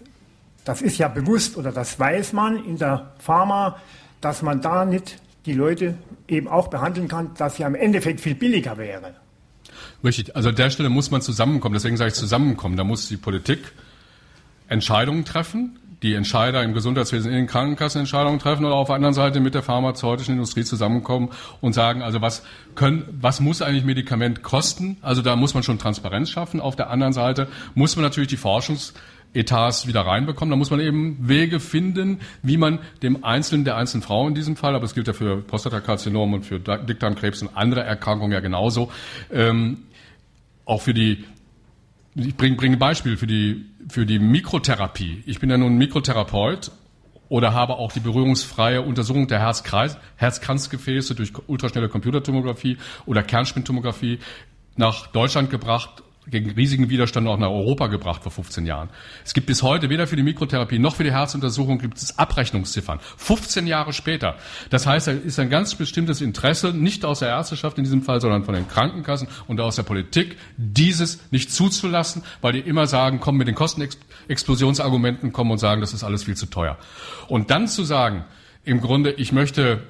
[0.64, 3.78] das ist ja bewusst oder das weiß man in der Pharma,
[4.20, 5.94] dass man da nicht die Leute
[6.28, 9.14] eben auch behandeln kann, dass sie am Endeffekt viel billiger wäre.
[10.04, 10.36] Richtig.
[10.36, 11.74] Also an der Stelle muss man zusammenkommen.
[11.74, 12.76] Deswegen sage ich zusammenkommen.
[12.76, 13.72] Da muss die Politik
[14.68, 19.14] Entscheidungen treffen, die Entscheider im Gesundheitswesen in den Krankenkassen Entscheidungen treffen oder auf der anderen
[19.14, 21.30] Seite mit der pharmazeutischen Industrie zusammenkommen
[21.60, 22.42] und sagen, also was
[22.74, 24.96] können, was muss eigentlich Medikament kosten?
[25.02, 26.60] Also da muss man schon Transparenz schaffen.
[26.60, 28.94] Auf der anderen Seite muss man natürlich die Forschungs
[29.32, 30.50] Etats wieder reinbekommen.
[30.50, 34.56] Da muss man eben Wege finden, wie man dem Einzelnen, der einzelnen Frau in diesem
[34.56, 38.90] Fall, aber es gilt ja für Prostatakarzinom und für Dickdarmkrebs und andere Erkrankungen ja genauso,
[39.32, 39.84] ähm,
[40.64, 41.24] auch für die,
[42.14, 45.22] ich bringe bring ein Beispiel für die, für die Mikrotherapie.
[45.26, 46.72] Ich bin ja nun Mikrotherapeut
[47.28, 54.18] oder habe auch die berührungsfreie Untersuchung der Herzkranzgefäße durch ultraschnelle Computertomographie oder Kernspintomographie
[54.76, 58.90] nach Deutschland gebracht gegen riesigen Widerstand auch nach Europa gebracht vor 15 Jahren.
[59.24, 63.00] Es gibt bis heute weder für die Mikrotherapie noch für die Herzuntersuchung gibt es Abrechnungsziffern.
[63.16, 64.36] 15 Jahre später.
[64.68, 68.20] Das heißt, da ist ein ganz bestimmtes Interesse, nicht aus der Ärzteschaft in diesem Fall,
[68.20, 73.20] sondern von den Krankenkassen und aus der Politik, dieses nicht zuzulassen, weil die immer sagen,
[73.20, 76.76] kommen mit den Kostenexplosionsargumenten kommen und sagen, das ist alles viel zu teuer.
[77.28, 78.24] Und dann zu sagen,
[78.64, 79.82] im Grunde, ich möchte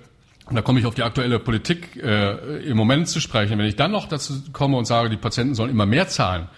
[0.50, 3.56] und da komme ich auf die aktuelle Politik äh, im Moment zu sprechen.
[3.56, 6.48] Wenn ich dann noch dazu komme und sage, die Patienten sollen immer mehr zahlen,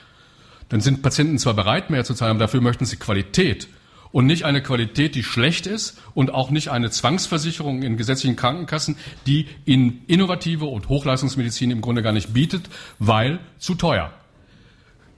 [0.71, 3.69] dann sind Patienten zwar bereit, mehr zu zahlen, aber dafür möchten sie Qualität.
[4.11, 8.97] Und nicht eine Qualität, die schlecht ist und auch nicht eine Zwangsversicherung in gesetzlichen Krankenkassen,
[9.27, 14.11] die in innovative und Hochleistungsmedizin im Grunde gar nicht bietet, weil zu teuer.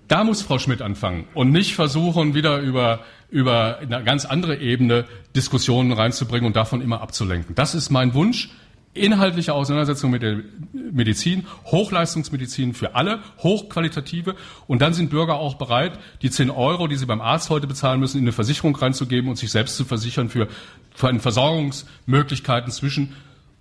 [0.09, 3.01] Da muss Frau Schmidt anfangen und nicht versuchen, wieder über,
[3.31, 5.07] über eine ganz andere Ebene
[5.37, 7.55] Diskussionen reinzubringen und davon immer abzulenken.
[7.55, 8.51] Das ist mein Wunsch
[8.95, 10.41] inhaltliche Auseinandersetzung mit der
[10.73, 14.37] Medizin, Hochleistungsmedizin für alle, hochqualitative.
[14.67, 18.01] Und dann sind Bürger auch bereit, die 10 Euro, die sie beim Arzt heute bezahlen
[18.01, 20.49] müssen, in eine Versicherung reinzugeben und sich selbst zu versichern für,
[20.95, 23.15] für Versorgungsmöglichkeiten zwischen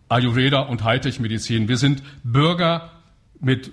[0.09, 1.67] Ayurveda und Hightech-Medizin.
[1.67, 2.91] Wir sind Bürger
[3.39, 3.71] mit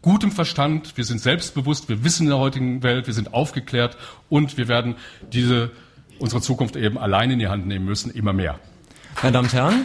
[0.00, 3.96] gutem Verstand, wir sind selbstbewusst, wir wissen in der heutigen Welt, wir sind aufgeklärt
[4.30, 4.94] und wir werden
[5.32, 5.70] diese,
[6.18, 8.58] unsere Zukunft eben allein in die Hand nehmen müssen, immer mehr.
[9.22, 9.84] Meine Damen und Herren,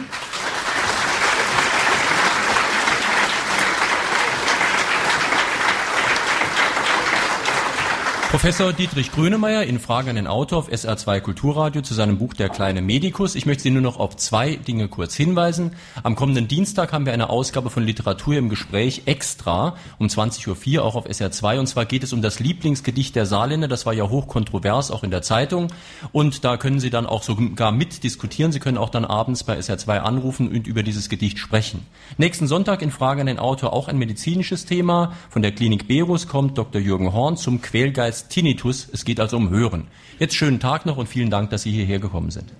[8.30, 12.50] Professor Dietrich Grönemeyer in Frage an den Autor auf SR2 Kulturradio zu seinem Buch Der
[12.50, 13.34] kleine Medikus.
[13.34, 15.72] Ich möchte Sie nur noch auf zwei Dinge kurz hinweisen.
[16.02, 20.84] Am kommenden Dienstag haben wir eine Ausgabe von Literatur im Gespräch extra um 20.04 Uhr
[20.84, 23.66] auch auf SR2 und zwar geht es um das Lieblingsgedicht der Saarländer.
[23.66, 25.68] Das war ja hochkontrovers auch in der Zeitung
[26.12, 28.52] und da können Sie dann auch sogar mitdiskutieren.
[28.52, 31.86] Sie können auch dann abends bei SR2 anrufen und über dieses Gedicht sprechen.
[32.18, 35.14] Nächsten Sonntag in Frage an den Autor auch ein medizinisches Thema.
[35.30, 36.78] Von der Klinik Berus kommt Dr.
[36.78, 38.88] Jürgen Horn zum Quälgeist heißt Tinnitus.
[38.92, 39.86] Es geht also um Hören.
[40.18, 42.52] Jetzt schönen Tag noch und vielen Dank, dass Sie hierher gekommen sind.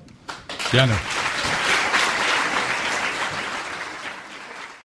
[0.70, 0.94] Gerne.